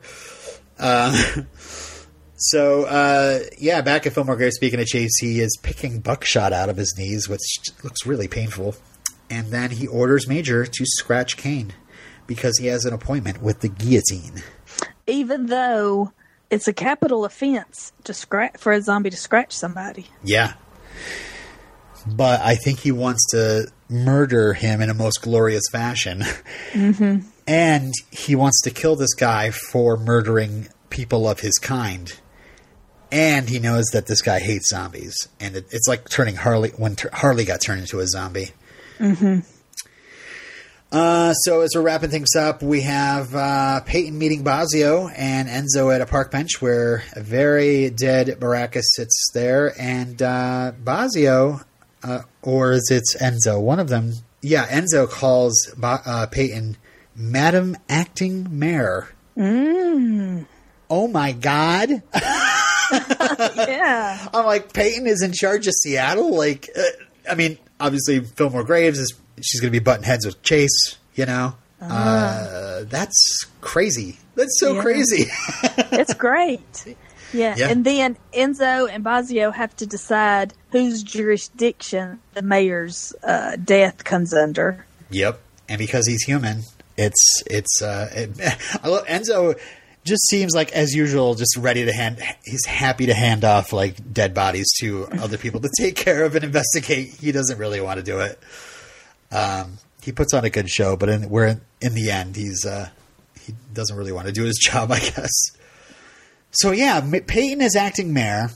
[0.79, 1.43] Uh,
[2.35, 6.69] so, uh, yeah, back at Fillmore Grave, speaking of Chase, he is picking buckshot out
[6.69, 8.73] of his knees, which looks really painful.
[9.29, 11.73] And then he orders Major to scratch Cain
[12.25, 14.41] because he has an appointment with the guillotine.
[15.05, 16.11] Even though
[16.49, 20.07] it's a capital offense to scratch for a zombie to scratch somebody.
[20.23, 20.53] Yeah.
[22.07, 26.23] But I think he wants to murder him in a most glorious fashion.
[26.71, 27.27] Mm-hmm.
[27.47, 32.13] And he wants to kill this guy for murdering people of his kind.
[33.11, 35.15] And he knows that this guy hates zombies.
[35.39, 38.51] And it, it's like turning Harley when Tur- Harley got turned into a zombie.
[40.91, 45.93] Uh, so as we're wrapping things up, we have uh, Peyton meeting Bozzio and Enzo
[45.93, 51.63] at a park bench where a very dead Baracus sits there, and uh, Bozzio,
[52.03, 53.61] uh, or is it Enzo?
[53.61, 56.77] One of them, yeah, Enzo calls ba- uh, Peyton
[57.15, 59.09] Madam Acting Mayor.
[59.37, 60.47] Mm.
[60.89, 62.01] Oh my God!
[62.91, 64.27] yeah.
[64.33, 66.35] I'm like Peyton is in charge of Seattle.
[66.35, 66.81] Like, uh,
[67.29, 69.13] I mean, obviously Fillmore Graves is
[69.43, 70.97] she's going to be butting heads with Chase.
[71.15, 74.17] You know, uh, that's crazy.
[74.35, 74.81] That's so Yeah.
[74.81, 75.25] crazy.
[75.91, 76.95] It's great.
[77.33, 77.55] Yeah.
[77.57, 77.69] Yeah.
[77.69, 84.33] And then Enzo and Bozzio have to decide whose jurisdiction the mayor's uh, death comes
[84.33, 84.85] under.
[85.09, 85.39] yep.
[85.67, 86.63] And because he's human,
[86.97, 87.81] it's it's.
[87.81, 89.59] Uh, it, I love Enzo.
[90.05, 92.19] Just seems like as usual, just ready to hand.
[92.43, 96.33] He's happy to hand off like dead bodies to other people to take care of
[96.35, 97.09] and investigate.
[97.19, 98.39] He doesn't really want to do it.
[99.31, 102.89] Um, he puts on a good show, but in, we're in the end, he's uh,
[103.41, 105.31] he doesn't really want to do his job, I guess.
[106.51, 108.49] So yeah, Peyton is acting mayor.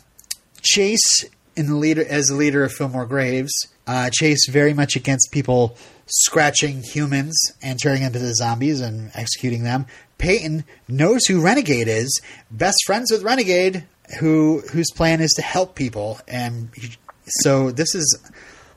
[0.61, 3.53] Chase in the leader as the leader of Fillmore Graves.
[3.86, 9.63] Uh, Chase very much against people scratching humans and turning them into zombies and executing
[9.63, 9.86] them.
[10.17, 13.84] Peyton knows who Renegade is, best friends with Renegade,
[14.19, 16.95] who whose plan is to help people, and he,
[17.26, 18.19] so this is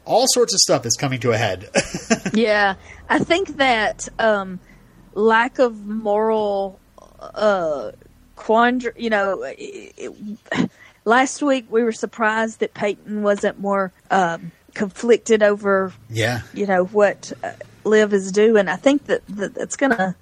[0.07, 1.69] all sorts of stuff is coming to a head.
[2.33, 2.77] yeah.
[3.09, 4.61] I think that um,
[5.15, 6.81] lack of moral
[7.21, 7.93] uh,
[8.37, 10.71] quandary, you know, it, it,
[11.05, 16.85] last week we were surprised that Peyton wasn't more um, conflicted over yeah, you know
[16.85, 17.53] what uh,
[17.85, 18.69] Liv is doing.
[18.69, 20.15] I think that, that it's going to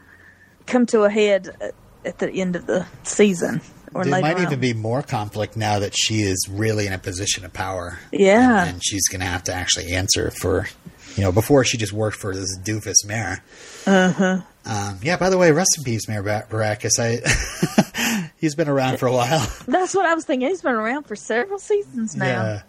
[0.66, 1.74] come to a head at,
[2.04, 3.60] at the end of the season
[3.94, 4.42] or there might on.
[4.42, 7.98] even be more conflict now that she is really in a position of power.
[8.12, 8.62] Yeah.
[8.62, 10.68] and, and she's going to have to actually answer for,
[11.16, 13.42] you know, before she just worked for this doofus mayor.
[13.86, 14.40] Uh huh.
[14.66, 15.16] Um, yeah.
[15.16, 16.98] By the way, rest in peace, Mayor Bar- Baracus.
[16.98, 19.46] I he's been around for a while.
[19.66, 20.48] That's what I was thinking.
[20.48, 22.26] He's been around for several seasons now.
[22.26, 22.62] Yeah.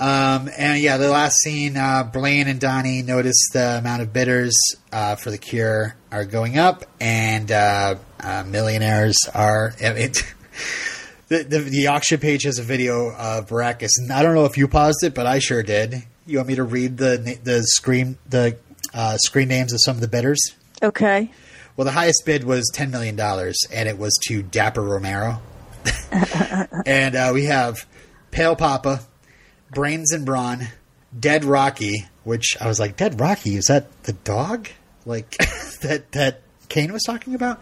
[0.00, 4.56] Um, and yeah, the last scene, uh, Blaine and Donnie notice the amount of bidders
[4.92, 9.74] uh, for the cure are going up, and uh, uh, millionaires are.
[9.80, 10.22] It,
[11.28, 14.56] the, the the auction page has a video of Baracus, and I don't know if
[14.56, 16.02] you paused it, but I sure did.
[16.26, 18.56] You want me to read the the screen the
[18.94, 20.40] uh, screen names of some of the bidders?
[20.82, 21.30] Okay.
[21.76, 25.40] Well, the highest bid was ten million dollars, and it was to Dapper Romero.
[26.86, 27.86] and uh, we have
[28.30, 29.00] Pale Papa,
[29.70, 30.68] Brains and Brawn,
[31.18, 32.06] Dead Rocky.
[32.24, 34.68] Which I was like, Dead Rocky is that the dog?
[35.06, 35.30] Like
[35.82, 37.60] that that Cain was talking about?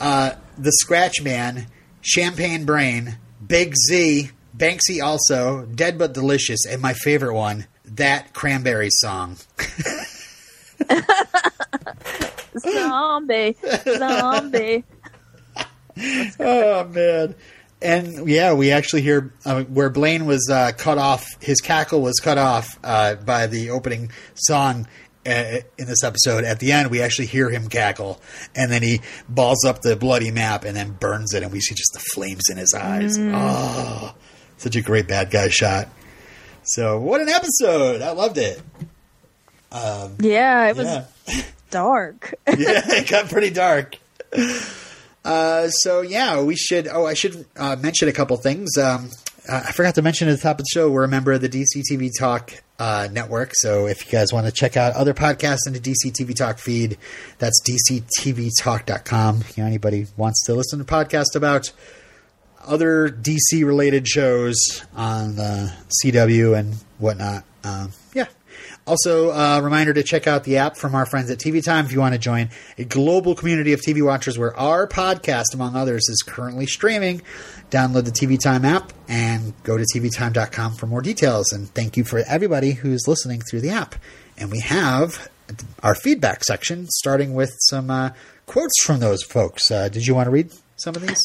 [0.00, 1.66] Uh, the Scratch Man,
[2.00, 8.88] Champagne Brain, Big Z, Banksy also, Dead but Delicious, and my favorite one, that Cranberry
[8.90, 9.36] song.
[12.58, 13.56] Zombie.
[13.84, 14.84] Zombie.
[16.38, 17.34] Oh man.
[17.82, 21.26] And yeah, we actually hear uh, where Blaine was uh, cut off.
[21.40, 24.86] His cackle was cut off uh, by the opening song
[25.26, 26.44] uh, in this episode.
[26.44, 28.20] At the end, we actually hear him cackle,
[28.54, 31.74] and then he balls up the bloody map and then burns it, and we see
[31.74, 33.18] just the flames in his eyes.
[33.18, 34.14] Oh,
[34.58, 35.88] such a great bad guy shot.
[36.62, 38.02] So what an episode!
[38.02, 38.60] I loved it.
[40.20, 40.86] Yeah, it was
[41.70, 42.34] dark.
[42.46, 43.96] yeah, it got pretty dark.
[45.24, 46.88] Uh, so yeah, we should.
[46.88, 48.76] Oh, I should uh, mention a couple things.
[48.78, 49.10] Um,
[49.48, 51.40] uh, I forgot to mention at the top of the show we're a member of
[51.40, 53.52] the DC TV Talk uh, network.
[53.54, 56.58] So if you guys want to check out other podcasts in the DC TV Talk
[56.58, 56.98] feed,
[57.38, 59.36] that's dctvtalk.com.
[59.56, 61.72] You know, anybody wants to listen to podcasts about
[62.66, 67.44] other DC related shows on the CW and whatnot.
[67.64, 68.26] Um, yeah.
[68.90, 71.92] Also, uh, reminder to check out the app from our friends at TV Time if
[71.92, 76.08] you want to join a global community of TV watchers where our podcast, among others,
[76.08, 77.22] is currently streaming.
[77.70, 81.52] Download the TV Time app and go to tvtime.com for more details.
[81.52, 83.94] And thank you for everybody who's listening through the app.
[84.36, 85.30] And we have
[85.84, 88.10] our feedback section, starting with some uh,
[88.46, 89.70] quotes from those folks.
[89.70, 91.16] Uh, did you want to read some of these?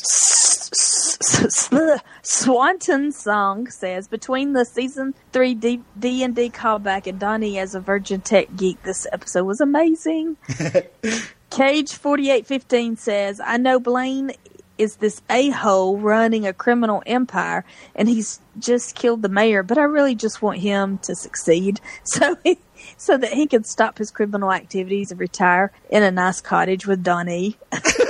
[2.27, 5.83] Swanton song says between the season three D
[6.23, 10.35] and D callback and Donnie as a Virgin Tech geek, this episode was amazing.
[11.51, 14.31] Cage forty eight fifteen says, "I know Blaine
[14.79, 17.63] is this a hole running a criminal empire,
[17.95, 22.37] and he's just killed the mayor, but I really just want him to succeed, so
[22.43, 22.57] he,
[22.97, 27.03] so that he can stop his criminal activities and retire in a nice cottage with
[27.03, 27.59] Donnie."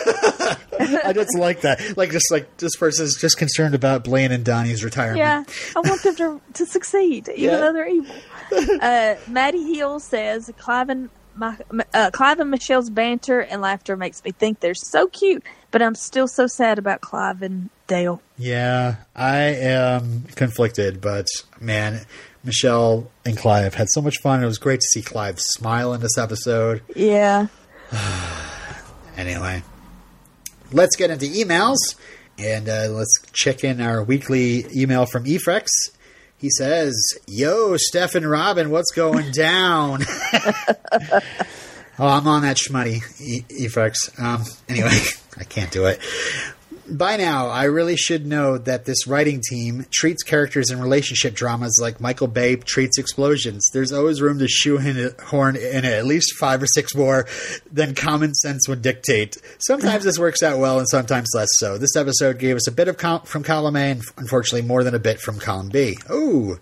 [0.80, 1.98] I just like that.
[1.98, 5.18] Like, just like this person is just concerned about Blaine and Donnie's retirement.
[5.20, 5.43] Yeah,
[5.76, 7.58] I want them to, to succeed, even Yeah.
[7.58, 8.16] though they're evil.
[8.82, 11.58] Uh, Maddie Hill says, Clive and, my,
[11.93, 15.96] uh, Clive and Michelle's banter and laughter makes me think they're so cute, but I'm
[15.96, 18.22] still so sad about Clive and Dale.
[18.38, 21.26] Yeah, I am conflicted, but
[21.60, 22.06] man,
[22.43, 24.43] Michelle and Clive had so much fun.
[24.43, 26.84] It was great to see Clive smile in this episode.
[26.96, 27.48] Yeah.
[29.18, 29.64] Anyway,
[30.72, 31.78] let's get into emails
[32.38, 35.68] and uh, let's check in our weekly email from Efrex.
[36.38, 36.95] He says,
[37.28, 40.03] Yo, Steph and Robin, what's going down?
[40.34, 44.20] oh, I'm on that schmutty, e- Efrex.
[44.22, 44.99] Um, anyway,
[45.38, 45.99] I can't do it.
[46.88, 51.80] By now, I really should know that this writing team treats characters in relationship dramas
[51.82, 53.68] like Michael Bay treats explosions.
[53.74, 57.26] There's always room to shoehorn in at least five or six more
[57.72, 59.38] than common sense would dictate.
[59.58, 61.80] Sometimes this works out well, and sometimes less so.
[61.80, 64.94] This episode gave us a bit of col- from column A, and unfortunately, more than
[64.94, 65.98] a bit from column B.
[66.12, 66.60] Ooh.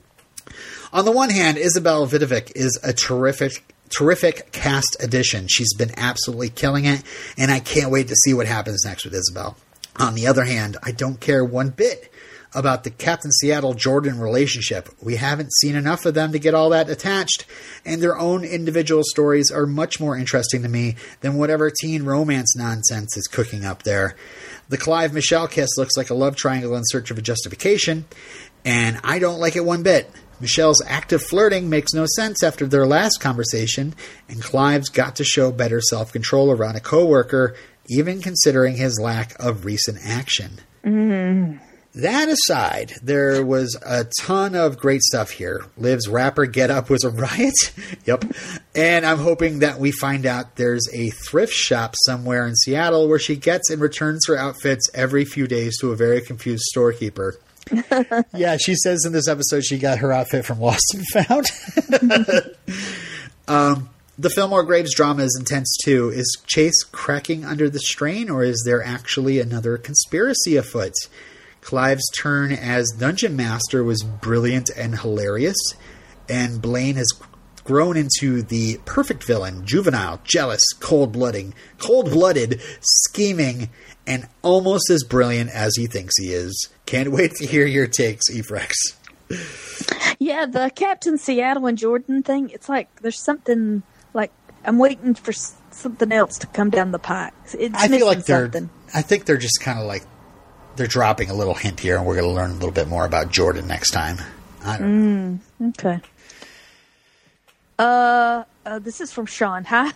[0.94, 5.48] On the one hand, Isabel Vidovic is a terrific, terrific cast addition.
[5.50, 7.04] She's been absolutely killing it,
[7.38, 9.58] and I can't wait to see what happens next with Isabel.
[9.98, 12.12] On the other hand, I don't care one bit
[12.56, 14.90] about the Captain Seattle Jordan relationship.
[15.02, 17.46] We haven't seen enough of them to get all that attached,
[17.86, 22.56] and their own individual stories are much more interesting to me than whatever teen romance
[22.56, 24.16] nonsense is cooking up there.
[24.70, 28.06] The Clive Michelle kiss looks like a love triangle in search of a justification,
[28.66, 30.10] and I don't like it one bit.
[30.40, 33.94] Michelle's active flirting makes no sense after their last conversation,
[34.28, 37.56] and Clive's got to show better self control around a coworker,
[37.88, 40.60] even considering his lack of recent action.
[41.96, 45.64] That aside, there was a ton of great stuff here.
[45.78, 47.54] Liv's rapper Get Up was a riot.
[48.06, 48.26] yep.
[48.74, 53.20] And I'm hoping that we find out there's a thrift shop somewhere in Seattle where
[53.20, 57.36] she gets and returns her outfits every few days to a very confused storekeeper.
[58.34, 61.46] yeah, she says in this episode she got her outfit from Lost and Found.
[63.48, 66.10] um, the Fillmore Graves drama is intense too.
[66.10, 70.94] Is Chase cracking under the strain, or is there actually another conspiracy afoot?
[71.62, 75.58] Clive's turn as Dungeon Master was brilliant and hilarious,
[76.30, 77.10] and Blaine has
[77.64, 83.70] grown into the perfect villain, juvenile, jealous, cold-blooded, cold-blooded, scheming,
[84.06, 86.70] and almost as brilliant as he thinks he is.
[86.86, 88.74] Can't wait to hear your takes, Efrex.
[90.20, 93.84] Yeah, the Captain Seattle and Jordan thing, it's like there's something
[94.14, 94.32] like
[94.66, 97.34] I'm waiting for something else to come down the pike.
[97.54, 98.46] It's I feel like they're.
[98.46, 98.70] something.
[98.94, 100.04] I think they're just kind of like
[100.76, 103.06] they're dropping a little hint here, and we're going to learn a little bit more
[103.06, 104.18] about Jordan next time.
[104.64, 105.70] I don't know.
[105.70, 106.00] Okay.
[107.78, 109.66] Uh, uh, this is from Sean.
[109.66, 109.92] Hi,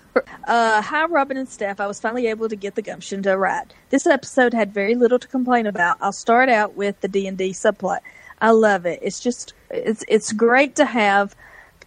[0.48, 1.80] uh, hi, Robin and Steph.
[1.80, 3.74] I was finally able to get the gumption to write.
[3.92, 5.98] This episode had very little to complain about.
[6.02, 8.00] I'll start out with the D and D subplot.
[8.42, 9.00] I love it.
[9.02, 11.36] It's just it's it's great to have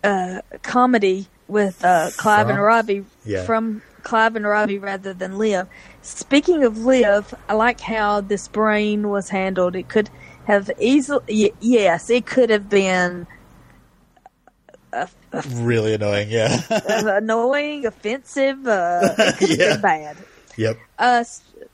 [0.02, 3.44] uh, comedy with uh, Clive and From- Ravi Yeah.
[3.44, 5.66] from Clive and Ravi rather than Liv.
[6.02, 9.76] Speaking of Liv, I like how this brain was handled.
[9.76, 10.08] It could
[10.46, 13.26] have easily, y- yes, it could have been
[15.58, 16.30] Really annoying.
[16.30, 16.60] Yeah.
[16.88, 19.72] annoying, offensive, uh, it could have Yeah.
[19.74, 20.16] been bad.
[20.56, 20.78] yep.
[20.98, 21.24] Uh,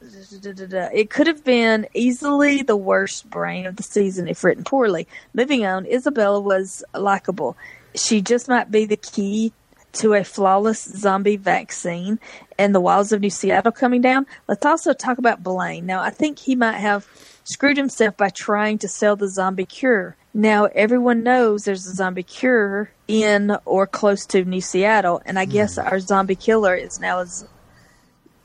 [0.02, 5.08] it could have been easily the worst brain of the season if written poorly.
[5.32, 7.56] Moving on, Isabella was likable.
[7.94, 9.52] She just might be the key
[9.96, 12.18] to a flawless zombie vaccine
[12.58, 14.26] and the wilds of New Seattle coming down.
[14.48, 15.86] Let's also talk about Blaine.
[15.86, 17.06] Now, I think he might have
[17.44, 20.16] screwed himself by trying to sell the zombie cure.
[20.34, 25.44] Now, everyone knows there's a zombie cure in or close to New Seattle, and I
[25.46, 27.46] guess our zombie killer is now a z-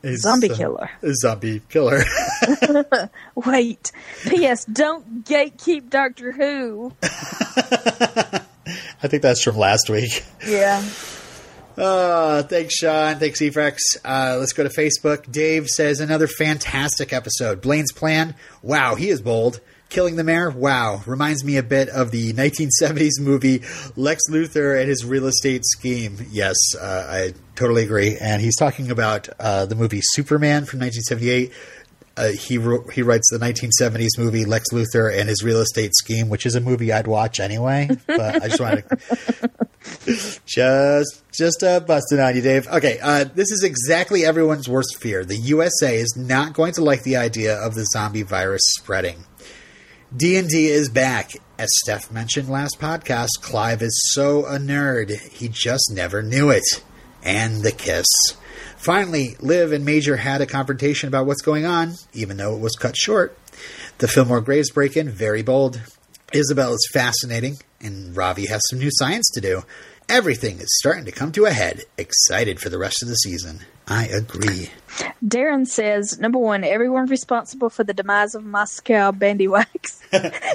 [0.02, 0.90] He's, Zombie uh, killer.
[1.00, 2.02] a zombie killer.
[3.36, 3.92] Wait.
[4.26, 4.64] P.S.
[4.64, 6.92] Don't gatekeep Doctor Who.
[7.02, 8.40] I
[9.08, 10.24] think that's from last week.
[10.46, 10.82] Yeah.
[11.76, 13.18] Uh, thanks, Sean.
[13.18, 13.78] Thanks, Efrex.
[14.04, 15.30] Uh, let's go to Facebook.
[15.30, 17.60] Dave says another fantastic episode.
[17.60, 18.34] Blaine's plan.
[18.62, 19.60] Wow, he is bold.
[19.88, 20.50] Killing the mayor.
[20.50, 23.62] Wow, reminds me a bit of the 1970s movie
[23.94, 26.16] Lex Luthor and his real estate scheme.
[26.30, 28.16] Yes, uh, I totally agree.
[28.18, 31.52] And he's talking about uh, the movie Superman from 1978.
[32.16, 36.28] Uh, he wrote, he writes the 1970s movie Lex Luthor and his real estate scheme,
[36.28, 37.88] which is a movie I'd watch anyway.
[38.06, 39.50] But I just wanted to
[40.46, 42.68] just just uh, busting on you, Dave.
[42.68, 45.24] Okay, uh, this is exactly everyone's worst fear.
[45.24, 49.24] The USA is not going to like the idea of the zombie virus spreading.
[50.14, 53.40] D and D is back, as Steph mentioned last podcast.
[53.40, 56.64] Clive is so a nerd, he just never knew it.
[57.22, 58.06] And the kiss.
[58.82, 62.74] Finally, Liv and Major had a confrontation about what's going on, even though it was
[62.74, 63.38] cut short.
[63.98, 65.80] The Fillmore Graves break in, very bold.
[66.32, 69.62] Isabel is fascinating, and Ravi has some new science to do.
[70.08, 71.84] Everything is starting to come to a head.
[71.96, 73.60] Excited for the rest of the season.
[73.86, 74.70] I agree.
[75.24, 80.00] Darren says, number one, everyone responsible for the demise of Moscow Bandywags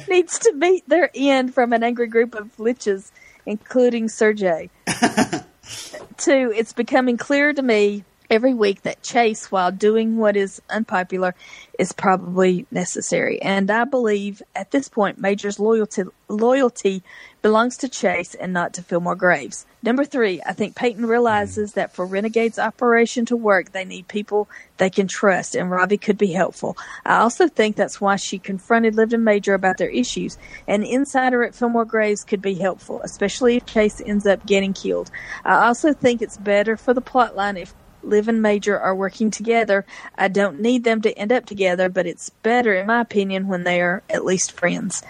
[0.10, 3.10] needs to meet their end from an angry group of liches,
[3.46, 4.70] including Sergey.
[6.18, 11.36] Two, it's becoming clear to me every week that Chase, while doing what is unpopular,
[11.80, 13.42] is probably necessary.
[13.42, 17.04] And I believe at this point, Major's loyalty loyalty
[17.42, 19.66] belongs to Chase and not to Fillmore Graves.
[19.82, 24.50] Number three, I think Peyton realizes that for Renegade's operation to work, they need people
[24.78, 26.76] they can trust, and Ravi could be helpful.
[27.06, 30.38] I also think that's why she confronted Livden Major about their issues.
[30.68, 35.10] An insider at Fillmore Graves could be helpful, especially if Chase ends up getting killed.
[35.46, 37.74] I also think it's better for the plotline if
[38.04, 39.86] Liv and Major are working together.
[40.18, 43.64] I don't need them to end up together, but it's better, in my opinion, when
[43.64, 45.04] they are at least friends.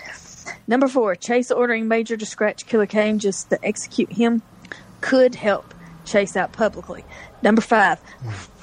[0.68, 4.42] Number four, Chase ordering Major to scratch Killer Cain just to execute him
[5.02, 5.74] could help
[6.06, 7.04] Chase out publicly.
[7.42, 8.00] Number five,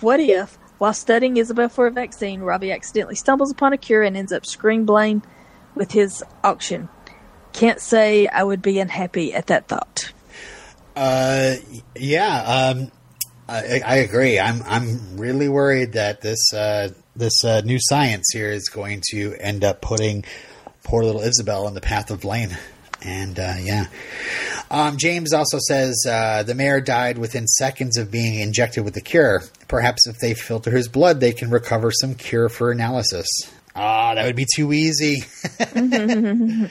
[0.00, 4.16] what if, while studying Isabel for a vaccine, Ravi accidentally stumbles upon a cure and
[4.16, 5.22] ends up screwing Blaine
[5.74, 6.88] with his auction?
[7.52, 10.12] Can't say I would be unhappy at that thought.
[10.96, 11.56] Uh,
[11.94, 12.90] yeah, um,
[13.48, 14.38] I, I agree.
[14.38, 19.34] I'm I'm really worried that this uh, this uh, new science here is going to
[19.38, 20.24] end up putting
[20.82, 22.50] poor little Isabel on the path of blame.
[23.02, 23.86] And uh, yeah,
[24.70, 29.02] um, James also says uh, the mayor died within seconds of being injected with the
[29.02, 29.42] cure.
[29.68, 33.26] Perhaps if they filter his blood, they can recover some cure for analysis.
[33.76, 35.24] Ah, that would be too easy.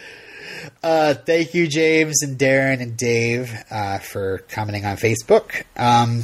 [0.81, 5.63] Uh, thank you, James and Darren and Dave, uh, for commenting on Facebook.
[5.77, 6.23] Um,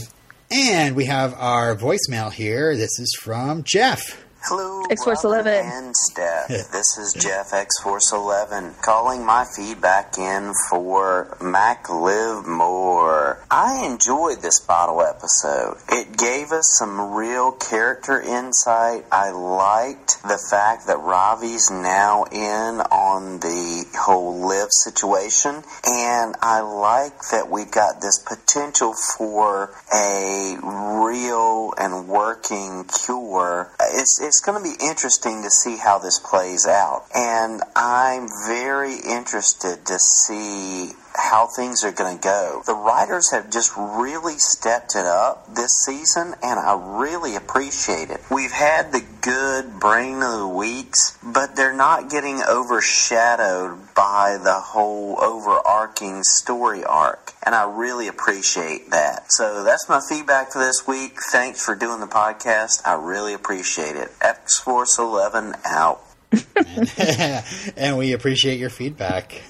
[0.51, 2.75] and we have our voicemail here.
[2.75, 4.23] This is from Jeff.
[4.43, 5.53] Hello, X-Force 11.
[5.53, 6.47] and Steph.
[6.47, 13.43] this is Jeff X Force Eleven calling my feedback in for Mac-Liv-Moore.
[13.51, 15.77] I enjoyed this bottle episode.
[15.89, 19.03] It gave us some real character insight.
[19.11, 26.61] I liked the fact that Ravi's now in on the whole live situation, and I
[26.61, 33.71] like that we've got this potential for a real and working cure.
[33.93, 38.95] It's it's going to be interesting to see how this plays out, and I'm very
[38.95, 42.61] interested to see how things are going to go.
[42.65, 48.21] The writers have just really stepped it up this season, and I really appreciate it.
[48.31, 54.53] We've had the good brain of the weeks, but they're not getting overshadowed by the
[54.53, 59.31] whole overarching story arc, and I really appreciate that.
[59.31, 61.17] So that's my feedback for this week.
[61.31, 62.81] Thanks for doing the podcast.
[62.85, 64.09] I really appreciate it.
[64.21, 66.01] X Force 11 out.
[67.75, 69.41] and we appreciate your feedback.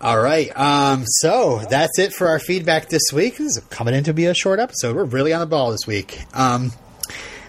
[0.00, 0.50] All right.
[0.58, 3.36] Um, so that's it for our feedback this week.
[3.36, 4.96] This is coming in to be a short episode.
[4.96, 6.20] We're really on the ball this week.
[6.32, 6.72] Um,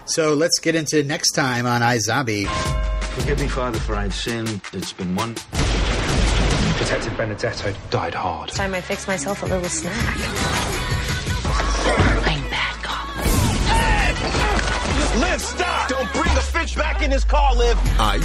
[0.04, 2.46] so let's get into next time on iZombie.
[3.14, 4.60] Forgive me, Father, for I've sinned.
[4.72, 5.34] It's been one.
[6.78, 8.50] Detective Benedetto died hard.
[8.50, 10.71] Time I fix myself a little snack.
[15.16, 15.88] Liv, stop!
[15.90, 17.78] Don't bring the fish back in his car, Liv!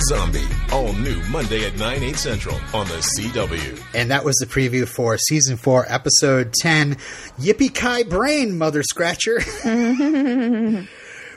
[0.07, 3.83] Zombie, all new Monday at 9, 8 central on the CW.
[3.93, 6.95] And that was the preview for season four, episode 10
[7.39, 9.41] Yippee Ki Brain, Mother Scratcher.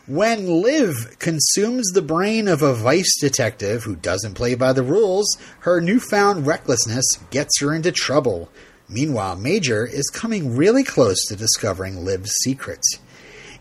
[0.07, 5.36] when Liv consumes the brain of a vice detective who doesn't play by the rules,
[5.61, 8.51] her newfound recklessness gets her into trouble.
[8.88, 13.01] Meanwhile, Major is coming really close to discovering Liv's secrets.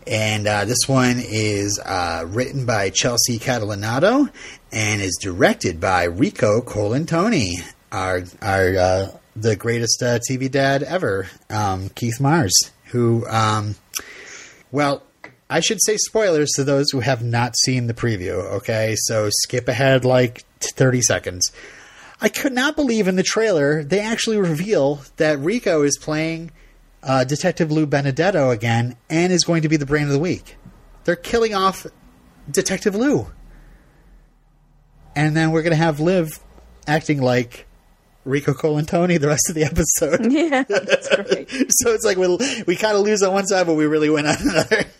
[0.06, 4.30] And uh, this one is uh, written by Chelsea Catalinato
[4.72, 7.54] and is directed by Rico Colantoni,
[7.92, 12.52] our our uh, the greatest uh, TV dad ever, um, Keith Mars,
[12.86, 13.76] who, um,
[14.70, 15.02] well,
[15.48, 18.38] I should say spoilers to those who have not seen the preview.
[18.56, 21.50] Okay, so skip ahead like thirty seconds.
[22.20, 26.52] I could not believe in the trailer they actually reveal that Rico is playing
[27.02, 30.56] uh, Detective Lou Benedetto again and is going to be the brain of the week.
[31.04, 31.86] They're killing off
[32.50, 33.26] Detective Lou.
[35.16, 36.38] And then we're going to have Liv
[36.86, 37.66] acting like
[38.24, 40.20] Rico Colantoni the rest of the episode.
[40.32, 41.50] Yeah, that's great.
[41.70, 42.28] so it's like we
[42.66, 44.84] we kind of lose on one side, but we really win on another.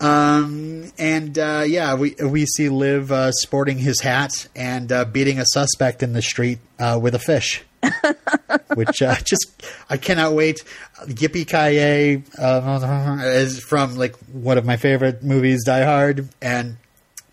[0.00, 5.38] Um, and uh, yeah, we we see Liv uh, sporting his hat and uh, beating
[5.38, 7.62] a suspect in the street uh, with a fish,
[8.74, 10.62] which uh, just I cannot wait.
[11.06, 16.76] Yippee ki uh, is from like one of my favorite movies, Die Hard, and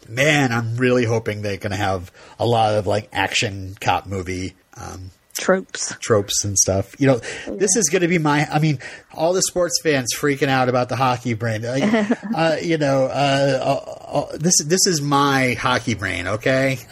[0.08, 4.56] man, I'm really hoping they're going to have a lot of like action cop movie.
[4.76, 5.96] Um, Tropes.
[6.02, 7.00] tropes and stuff.
[7.00, 7.18] You know,
[7.48, 8.48] this is going to be my.
[8.52, 8.80] I mean,
[9.14, 11.64] all the sports fans freaking out about the hockey brain.
[11.64, 11.84] Like,
[12.36, 13.92] uh, you know, uh, uh,
[14.32, 16.28] uh, this this is my hockey brain.
[16.28, 16.80] Okay,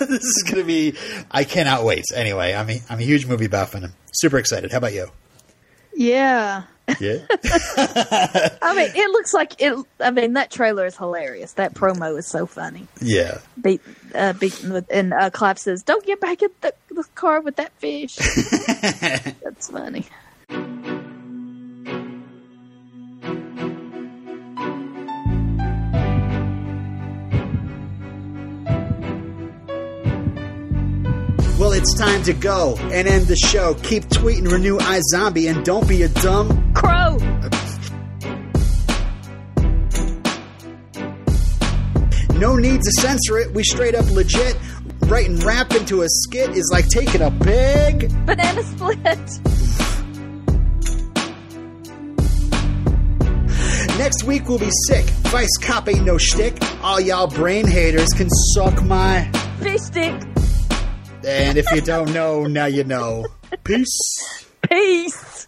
[0.00, 0.94] this is going to be.
[1.30, 2.04] I cannot wait.
[2.14, 4.72] Anyway, i mean i'm a huge movie buff and I'm super excited.
[4.72, 5.08] How about you?
[5.94, 6.64] Yeah.
[7.00, 7.18] Yeah.
[8.62, 9.86] I mean, it looks like it.
[10.00, 11.52] I mean, that trailer is hilarious.
[11.52, 12.86] That promo is so funny.
[13.00, 13.38] yeah.
[13.60, 13.80] Beat,
[14.14, 17.56] uh, beaten with, and uh, Clive says, "Don't get back in the, the car with
[17.56, 18.16] that fish."
[19.42, 20.06] That's funny.
[31.82, 33.74] It's time to go and end the show.
[33.82, 37.16] Keep tweeting, renew iZombie, and don't be a dumb Crow.
[42.38, 43.52] No need to censor it.
[43.52, 44.56] We straight up legit.
[45.06, 48.08] Writing rap into a skit is like taking a big.
[48.26, 49.18] Banana split.
[53.98, 55.04] Next week we'll be sick.
[55.32, 56.56] Vice cop ain't no shtick.
[56.84, 59.28] All y'all brain haters can suck my.
[59.60, 60.31] Fish stick.
[61.26, 63.26] And if you don't know, now you know.
[63.64, 64.46] Peace.
[64.68, 65.46] Peace.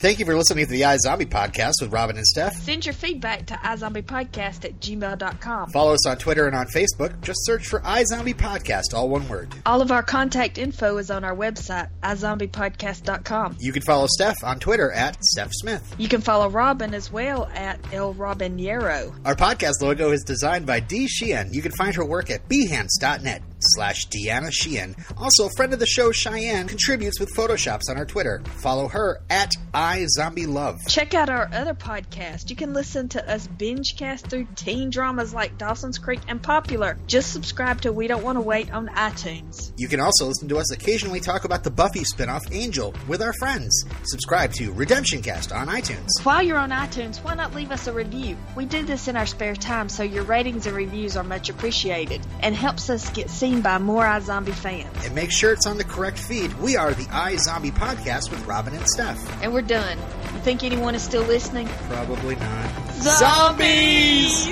[0.00, 2.54] Thank you for listening to the iZombie podcast with Robin and Steph.
[2.54, 5.68] Send your feedback to iZombiePodcast at gmail.com.
[5.72, 7.20] Follow us on Twitter and on Facebook.
[7.20, 9.54] Just search for iZombie Podcast, all one word.
[9.66, 13.58] All of our contact info is on our website, iZombiePodcast.com.
[13.60, 15.94] You can follow Steph on Twitter at Steph Smith.
[15.98, 19.14] You can follow Robin as well at El Robinero.
[19.26, 21.52] Our podcast logo is designed by Dee Sheehan.
[21.52, 24.96] You can find her work at behance.net slash Deanna Sheehan.
[25.16, 28.42] Also, a friend of the show, Cheyenne, contributes with Photoshops on our Twitter.
[28.62, 30.78] Follow her at iZombieLove.
[30.88, 32.50] Check out our other podcast.
[32.50, 36.96] You can listen to us binge cast through teen dramas like Dawson's Creek and Popular.
[37.06, 39.72] Just subscribe to We Don't Want to Wait on iTunes.
[39.76, 43.32] You can also listen to us occasionally talk about the Buffy spinoff Angel with our
[43.34, 43.84] friends.
[44.04, 46.08] Subscribe to Redemption Cast on iTunes.
[46.22, 48.36] While you're on iTunes, why not leave us a review?
[48.56, 52.20] We do this in our spare time, so your ratings and reviews are much appreciated
[52.40, 55.04] and helps us get seen by more iZombie fans.
[55.04, 56.52] And make sure it's on the correct feed.
[56.60, 59.42] We are the iZombie Podcast with Robin and Steph.
[59.42, 59.98] And we're done.
[59.98, 61.66] You think anyone is still listening?
[61.88, 62.70] Probably not.
[62.92, 64.48] Zombies!